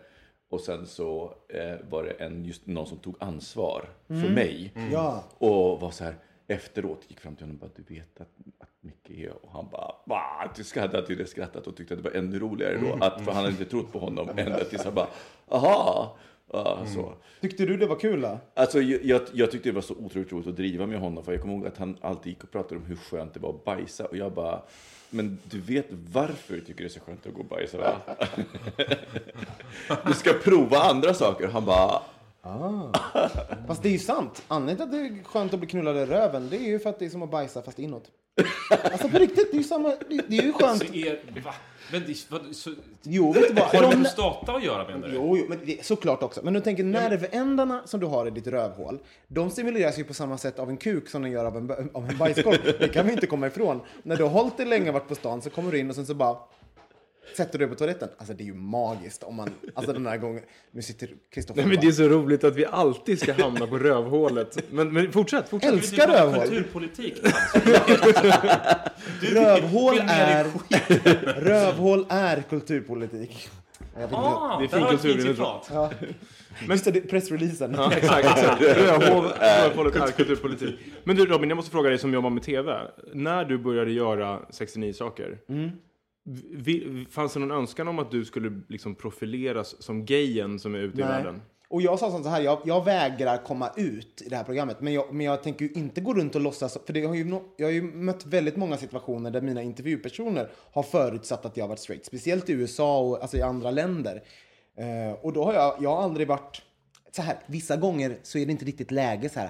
[0.50, 4.74] Och sen så eh, var det en, just någon som tog ansvar för mig.
[4.92, 5.24] Ja.
[5.38, 6.16] Och var så här
[6.48, 8.30] efteråt, gick fram till honom och bara, du vet att
[8.86, 9.30] Micke.
[9.42, 10.52] Och han bara, va?
[10.64, 13.06] Skrattade till det skrattat och tyckte att det var ännu roligare då.
[13.06, 14.30] Att, för han hade inte trott på honom.
[14.38, 15.08] Ända tills han bara,
[15.50, 16.18] aha.
[16.52, 17.14] Ja, så.
[17.42, 18.40] Tyckte du det var kul då?
[18.54, 21.24] Alltså, jag, jag, tyckte det var så otroligt roligt att driva med honom.
[21.24, 23.50] För jag kommer ihåg att han alltid gick och pratade om hur skönt det var
[23.50, 24.06] att bajsa.
[24.06, 24.62] Och jag bara,
[25.10, 27.96] men du vet varför du tycker det är så skönt att gå och bajsa va?
[30.06, 31.48] du ska prova andra saker.
[31.48, 32.02] Han bara,
[33.68, 34.44] Fast det är ju sant.
[34.48, 36.90] Anledningen till att det är skönt att bli knullad i röven, det är ju för
[36.90, 38.12] att det är som att bajsa fast inåt.
[38.84, 39.90] Alltså på riktigt, det är ju samma.
[39.90, 40.80] Det, det är ju skönt.
[40.88, 41.54] Så är, va?
[41.92, 42.72] Men det, vad, så,
[43.04, 43.64] Jo, vet du vad?
[43.64, 45.14] har det med De- prostata att göra menar du?
[45.16, 46.42] Jo, jo men det, såklart också.
[46.44, 50.38] Men du tänker nervändarna som du har i ditt rövhål, de stimuleras ju på samma
[50.38, 52.76] sätt av en kuk som den gör av en, av en bajskorv.
[52.80, 53.82] Det kan vi inte komma ifrån.
[54.04, 55.96] När du har hållit dig länge och varit på stan så kommer du in och
[55.96, 56.38] sen så bara
[57.38, 58.10] sätter du dig på toaletten.
[58.18, 61.70] Alltså det är ju magiskt om man, alltså den här gången, nu sitter Kristoffer Nej,
[61.70, 64.72] men det är så roligt att vi alltid ska hamna på rövhålet.
[64.72, 65.74] Men, men fortsätt, fortsätt.
[65.74, 66.48] älskar Du rövhål.
[66.48, 67.22] Kulturpolitik.
[69.22, 70.46] Rövhål vill mer är,
[71.42, 73.50] rövhål är kulturpolitik.
[74.12, 75.36] Ah, Det är fin fint kultur.
[75.74, 75.92] Ja.
[76.68, 77.74] Men det, pressreleasen.
[77.78, 78.62] Ja, exakt, exakt.
[78.62, 80.76] Rövhål, rövhålet är kulturpolitik.
[81.04, 82.74] Men du Robin, jag måste fråga dig som jobbar med TV.
[83.14, 85.38] När du började göra 69 saker,
[86.52, 90.80] vi, fanns det någon önskan om att du skulle liksom profileras som gayen som är
[90.80, 91.10] ute i Nej.
[91.10, 91.42] världen?
[91.68, 94.82] Och jag sa så här, jag, jag vägrar komma ut i det här programmet.
[94.82, 96.78] Men jag, men jag tänker inte gå runt och låtsas.
[96.86, 100.84] För det har ju, jag har ju mött väldigt många situationer där mina intervjupersoner har
[100.84, 102.06] förutsatt att jag varit straight.
[102.06, 104.24] Speciellt i USA och alltså i andra länder.
[104.78, 106.62] Eh, och då har jag, jag har aldrig varit
[107.12, 107.38] så här.
[107.46, 109.50] Vissa gånger så är det inte riktigt läge så här.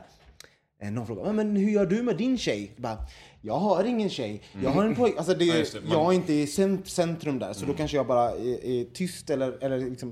[0.79, 2.71] Eh, Någon frågar, "Men- hur gör du med din tjej?
[2.75, 2.97] Jag Bara,
[3.41, 4.41] jag har ingen tjej.
[4.63, 5.17] Jag har en pojke.
[5.17, 5.81] Alltså det, Ja, det.
[5.81, 7.53] Man- jag är inte i cent- centrum där.
[7.53, 10.11] Så då kanske jag bara är, är tyst eller, eller liksom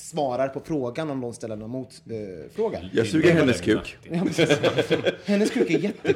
[0.00, 2.80] svarar på frågan om de ställer någon motfråga.
[2.92, 3.96] Jag suger hennes kuk.
[4.02, 4.14] Ja.
[5.24, 6.14] Hennes kuk är jätte,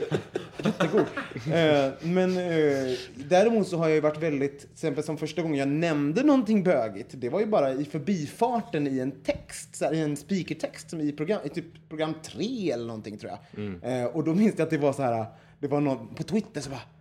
[0.64, 1.06] jättegod.
[1.34, 5.58] Eh, men eh, däremot så har jag ju varit väldigt, till exempel som första gången
[5.58, 9.92] jag nämnde någonting bögigt, det var ju bara i förbifarten i en text, så här,
[9.92, 14.00] i en speakertext som i program, i typ program tre eller någonting tror jag.
[14.00, 15.26] Eh, och då minns jag att det var så här,
[15.58, 16.93] det var någon på Twitter som bara Va?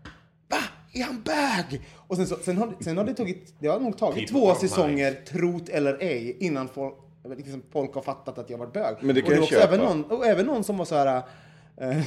[0.93, 1.81] Är han bög?
[2.07, 4.55] Och sen, så, sen, har, sen har det tagit, det har nog tagit People två
[4.55, 6.93] säsonger, trot eller ej, innan folk,
[7.37, 8.95] liksom, folk har fattat att jag var bög.
[9.01, 9.67] Men det kan och jag också köpa.
[9.67, 11.21] även någon, och även någon som var så här,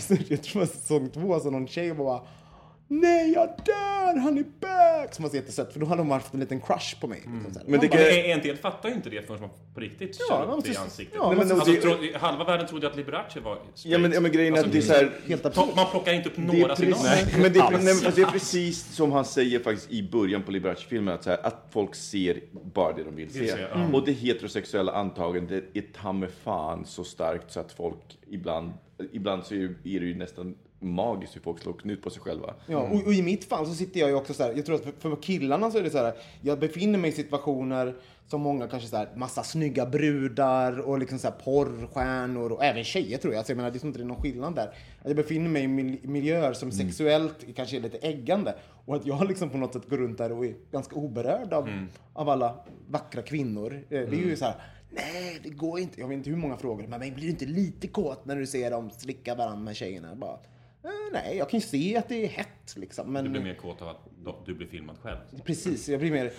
[0.01, 2.21] så jag tror det var säsong två, alltså någon tjej och bara
[2.89, 4.19] Nej, jag dör!
[4.21, 5.15] Han är bög!
[5.15, 7.19] Som var så jättesött, för då hade de haft en liten crush på mig.
[7.19, 7.33] Liksom.
[7.35, 7.53] Mm.
[7.67, 10.27] Men det bara, En, en del fattar ju inte det förrän man på riktigt Ja,
[10.29, 11.15] kör upp det i ansiktet.
[11.21, 13.71] ja, men alltså, det- tro, halva världen trodde att Liberace var straight.
[13.85, 15.11] Ja men, ja, men grejen är att det är så här...
[15.27, 15.77] helt absurt.
[15.77, 17.43] Man plockar inte upp är, några precis, signaler.
[17.43, 20.51] men det, är, nej, men det är precis som han säger faktiskt i början på
[20.51, 22.41] Liberace-filmen, att, så här, att folk ser
[22.75, 23.39] bara det de vill se.
[23.41, 23.89] Vill se, ja.
[23.93, 28.73] Och det heterosexuella antagandet är ta fan så starkt så att folk ibland,
[29.13, 32.55] ibland så är är det ju nästan magiskt hur folk slår knut på sig själva.
[32.67, 34.77] Ja, och, och i mitt fall så sitter jag ju också så här, jag tror
[34.77, 37.95] att för, för killarna så är det så här, jag befinner mig i situationer
[38.29, 42.85] som många kanske så här, massa snygga brudar och liksom så här porrstjärnor och även
[42.85, 43.39] tjejer tror jag.
[43.39, 44.67] Alltså jag menar, det är inte någon skillnad där.
[44.67, 48.55] Att jag befinner mig i mil- miljöer som sexuellt kanske är lite äggande
[48.87, 51.69] och att jag liksom på något sätt går runt där och är ganska oberörd av,
[52.13, 52.55] av alla
[52.89, 53.73] vackra kvinnor.
[53.75, 54.55] Eh, Det är ju så här,
[54.91, 56.01] nej det går inte.
[56.01, 58.71] Jag vet inte hur många frågor, men blir du inte lite kåt när du ser
[58.71, 60.15] dem slicka varandra med tjejerna?
[60.15, 60.39] Bara,
[61.13, 63.13] nej, jag kan ju se att det är hett liksom.
[63.13, 65.19] Men Du blir mer kåt av att du blir filmad själv.
[65.45, 66.33] Precis, jag blir mer...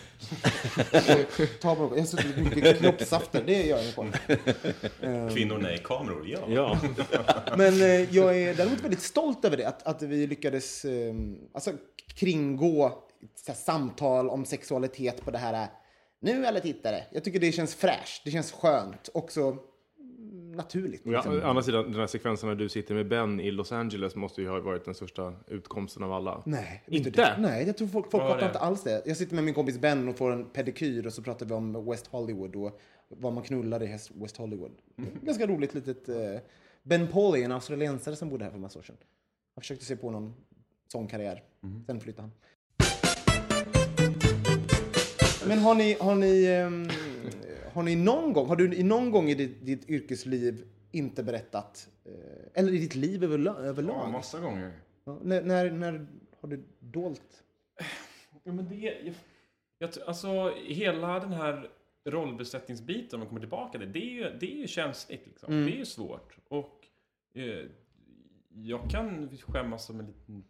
[1.61, 1.97] Ta på något.
[1.97, 4.05] Jag har mycket kroppssafter, det gör jag på.
[5.33, 5.81] Kvinnor, nej.
[5.83, 6.39] Kameror, ja.
[6.49, 6.79] Ja.
[7.57, 11.13] Men eh, jag är däremot väldigt stolt över det, att, att vi lyckades eh,
[11.53, 11.71] alltså,
[12.15, 13.03] kringgå
[13.35, 15.69] så här, samtal om sexualitet på det här eh,
[16.19, 17.03] nu alla tittare.
[17.11, 19.59] Jag tycker det känns fräscht, det känns skönt, också mm,
[20.58, 21.01] naturligt.
[21.05, 21.39] Ja, Liksom.
[21.39, 24.41] å andra sidan, den här sekvensen när du sitter med Ben i Los Angeles måste
[24.41, 26.43] ju ha varit den största utkomsten av alla.
[26.45, 27.10] Nej, Inte?
[27.10, 27.36] det.
[27.39, 29.01] Nej, jag tror folk, folk fattar inte alls det.
[29.05, 31.86] Jag sitter med min kompis Ben och får en pedikyr och så pratar vi om
[31.89, 32.80] West Hollywood och
[33.10, 34.72] vad man knullar i West- West Hollywood.
[35.22, 36.10] Ganska roligt litet...
[36.10, 36.16] Eh,
[36.84, 38.95] ben Pauly, en australiensare som bodde här för massa år sedan.
[39.55, 40.34] Jag försökte se på någon
[40.91, 41.43] sån karriär.
[41.86, 42.32] Sen flyttade han.
[45.47, 46.89] Men har ni, har ni, ehm,
[47.78, 51.89] har ni någon gång, har du i någon gång i ditt, ditt yrkesliv inte berättat,
[52.05, 52.11] eh,
[52.61, 53.95] eller i ditt liv överla- överlag?
[54.07, 54.71] Ja, massa gånger.
[55.05, 56.07] Ja, när, när, när
[56.39, 57.43] har du dolt?
[58.43, 59.13] Ja, men det, jag,
[59.78, 61.69] jag, tror- alltså, hela den här
[62.05, 65.21] rollbesättningsbiten, om man kommer tillbaka till det, det är ju, det är ju känsligt.
[65.28, 65.53] Liksom.
[65.65, 66.38] Det är ju svårt.
[66.47, 66.88] Och
[67.34, 67.65] eh,
[68.53, 70.43] jag kan skämmas som en liten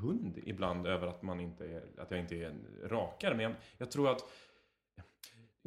[0.00, 2.54] hund ibland över att, man inte är, att jag inte är
[2.84, 3.34] rakare.
[3.34, 4.20] Men jag, jag tror att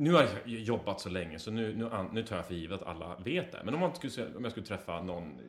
[0.01, 2.87] nu har jag jobbat så länge så nu, nu, nu tar jag för givet att
[2.87, 3.61] alla vet det.
[3.63, 5.39] Men om, man skulle, om jag skulle träffa någon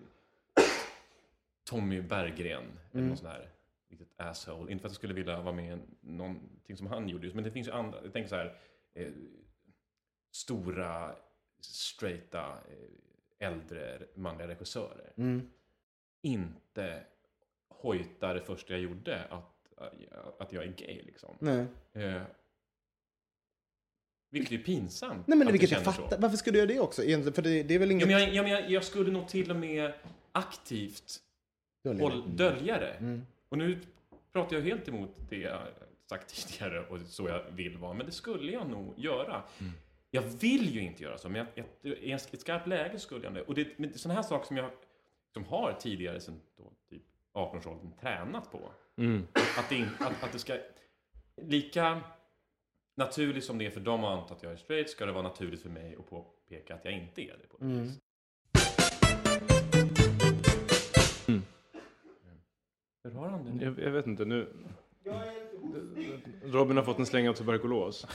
[1.65, 3.49] Tommy Berggren eller någon sån här
[3.89, 4.73] riktigt asshole.
[4.73, 7.35] Inte för att jag skulle vilja vara med i någonting som han gjorde.
[7.35, 7.99] Men det finns ju andra.
[8.03, 8.57] Jag tänker så här.
[8.95, 9.13] Eh,
[10.31, 11.15] stora,
[11.61, 15.13] straighta, eh, äldre manliga regissörer.
[16.23, 17.05] Inte
[17.69, 19.73] hojta det första jag gjorde att,
[20.39, 21.37] att jag är gay liksom.
[21.93, 22.23] Eh,
[24.33, 25.27] vilket är pinsamt.
[25.27, 26.19] Nej men vilket jag fattar.
[26.19, 27.03] Varför skulle du göra det också?
[27.03, 28.09] För det, det är väl Ja, inget...
[28.09, 29.93] men jag, ja, men jag, jag skulle nog till och med
[30.33, 31.21] aktivt
[31.85, 32.93] Dölja håll, dölja det.
[32.93, 33.23] Mm.
[33.49, 33.79] Och nu
[34.33, 35.61] pratar jag helt emot det jag
[36.07, 37.93] sagt tidigare och så jag vill vara.
[37.93, 39.43] Men det skulle jag nog göra.
[39.59, 39.73] Mm.
[40.11, 43.35] Jag vill ju inte göra så, men jag, jag, i ett skarpt läge skulle jag
[43.35, 43.43] det.
[43.43, 44.71] Och det men sådana här saker som jag
[45.33, 47.03] som har tidigare sen då, typ
[47.33, 48.73] 18-årsåldern tränat på.
[48.97, 49.27] Mm.
[49.33, 50.57] Att det, att, att det ska...
[51.37, 52.01] Lika
[52.95, 55.23] naturligt som det är för dem att anta att jag är straight ska det vara
[55.23, 57.49] naturligt för mig att påpeka att jag inte är det.
[57.49, 57.99] På något vis.
[63.05, 63.65] Hur har han det nu?
[63.65, 64.49] Jag, jag vet inte, nu...
[66.45, 68.07] Robin har fått en släng av tuberkulos.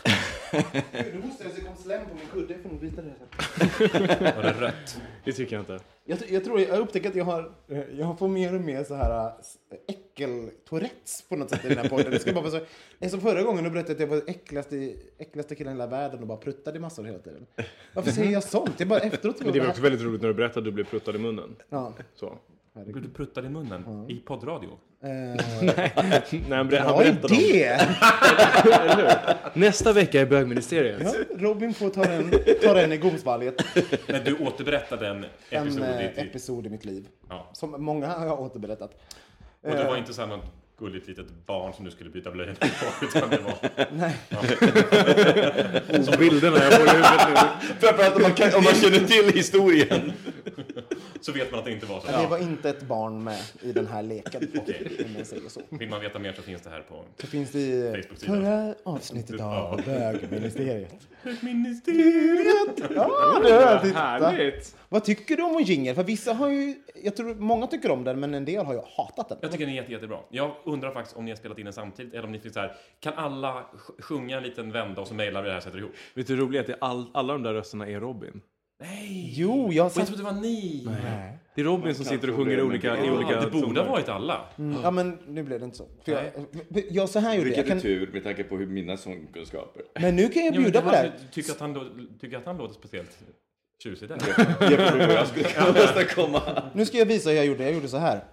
[0.93, 2.53] Nu hostar jag så det kom slem på min kudde.
[2.53, 4.36] Jag får nog byta det här.
[4.36, 5.01] Var det rött?
[5.23, 5.80] Det tycker jag inte.
[6.05, 7.53] Jag, jag tror jag har upptäckt att jag har,
[7.91, 11.89] jag får mer och mer så här äh, äckel-tourettes på något sätt i den här
[11.89, 12.11] podden.
[12.11, 12.59] Det ska bara vara så,
[12.99, 15.88] det är som förra gången du berättade att jag var äckligaste, äckligaste killen i hela
[15.88, 17.45] världen och bara pruttade massor hela tiden.
[17.93, 18.80] Varför säger jag sånt?
[18.80, 19.39] Jag bara efteråt...
[19.39, 21.55] Men det var också väldigt roligt när du berättade att du blev pruttad i munnen.
[21.70, 21.93] Ja.
[22.15, 22.38] Så.
[22.86, 24.05] Blev du pruttad i munnen?
[24.09, 24.70] I poddradio?
[25.03, 27.39] Eh, Nej, han, ber- han bra berättade om!
[28.74, 28.95] Eller
[29.53, 29.59] hur?
[29.59, 31.01] Nästa vecka i bögministeriet.
[31.03, 32.32] Ja, Robin får ta den,
[32.63, 33.55] ta den i gomsvalget.
[34.07, 36.26] Men du återberättade en En episod eh, i typ...
[36.26, 37.07] episod i mitt liv.
[37.30, 37.49] Ja.
[37.53, 38.91] Som många har jag återberättat.
[39.68, 40.45] Och det var inte så här något
[40.80, 42.65] gulligt litet barn som du skulle byta blöjor på.
[43.05, 43.53] Utan det var,
[46.03, 47.36] Som bilderna jag får i huvudet nu.
[47.80, 50.13] Framförallt om man, kan, om man känner till historien.
[51.21, 52.07] så vet man att det inte var så.
[52.21, 54.41] Det var inte ett barn med i den här leken.
[55.05, 55.61] Om man säger så.
[55.69, 57.05] Vill man veta mer så finns det här på...
[57.21, 61.07] Så finns det i förra avsnittet av bögministeriet.
[61.41, 62.91] Ministeriet!
[62.95, 63.99] Ja, det är titta.
[63.99, 64.75] Härligt!
[64.89, 65.95] Vad tycker du om en jingle?
[65.95, 68.79] För vissa har ju, jag tror många tycker om den, men en del har ju
[68.97, 69.37] hatat den.
[69.41, 70.19] Jag tycker den är jätte, jättebra.
[70.29, 72.59] Jag undrar faktiskt om ni har spelat in den samtidigt eller om ni finns så
[72.59, 72.75] här.
[72.99, 75.77] Kan alla sj- sjunga en liten vända och så mejlar vi det här och sätter
[75.77, 75.91] ihop?
[76.13, 78.41] Vet du hur roligt är att det är all, alla de där rösterna är Robin?
[78.80, 79.34] Nej!
[79.36, 80.07] Jo, jag har Och jag sagt...
[80.07, 80.88] trodde det var ni!
[81.55, 83.91] Det är Robin som sitter och sjunger i olika, i olika Ja, det borde ha
[83.91, 84.41] varit alla.
[84.84, 85.86] Ja, men nu blev det inte så.
[86.05, 86.23] För jag,
[86.91, 87.55] jag, så här gjorde jag.
[87.55, 89.82] Vilken jag kan, tur med tanke på hur mina sångkunskaper.
[89.99, 91.11] men nu kan jag Ja, bjuda du på det här.
[91.32, 93.17] Tycker att han, tycker att han låter speciellt
[93.84, 94.17] tjusig där.
[95.11, 96.41] Jag skulle kunna åstadkomma.
[96.73, 97.63] Nu ska jag visa hur jag gjorde.
[97.63, 98.23] Jag gjorde så här.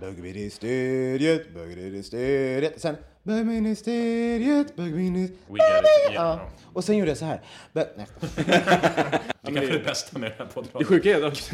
[0.00, 2.80] Bögministeriet, bögministeriet.
[2.80, 5.38] Sen bögministeriet, bögministeriet.
[5.48, 6.14] We get it.
[6.14, 6.40] Ja.
[6.72, 7.40] Och sen gjorde jag så här.
[7.72, 8.06] Bö- nej.
[9.42, 10.84] Det kanske är det bästa med den här Det podden.
[10.86, 11.50] sjuka är att...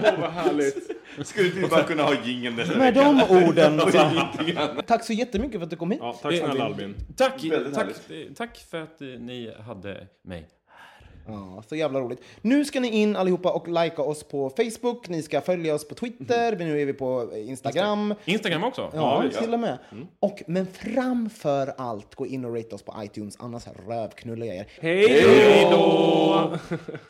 [0.00, 0.90] Åh, vad härligt.
[1.24, 3.80] Skulle du bara kunna ha jingeln nästa Med de orden.
[4.86, 6.00] Tack så jättemycket för att du kom hit.
[6.02, 6.94] Ja, tack snälla Albin.
[7.16, 7.32] Tack,
[7.74, 7.86] tack,
[8.36, 10.48] tack för att eh, ni hade mig.
[11.26, 12.20] Ja, så jävla roligt.
[12.42, 15.08] Nu ska ni in allihopa och likea oss på Facebook.
[15.08, 16.56] Ni ska följa oss på Twitter.
[16.56, 18.14] Nu är vi på Instagram.
[18.24, 18.90] Instagram också?
[18.94, 19.38] Ja, visst.
[19.38, 19.78] till och med.
[20.20, 23.36] Och, men framför allt, gå in och rate oss på iTunes.
[23.40, 24.66] Annars rövknullar jag er.
[24.80, 26.58] Hej då!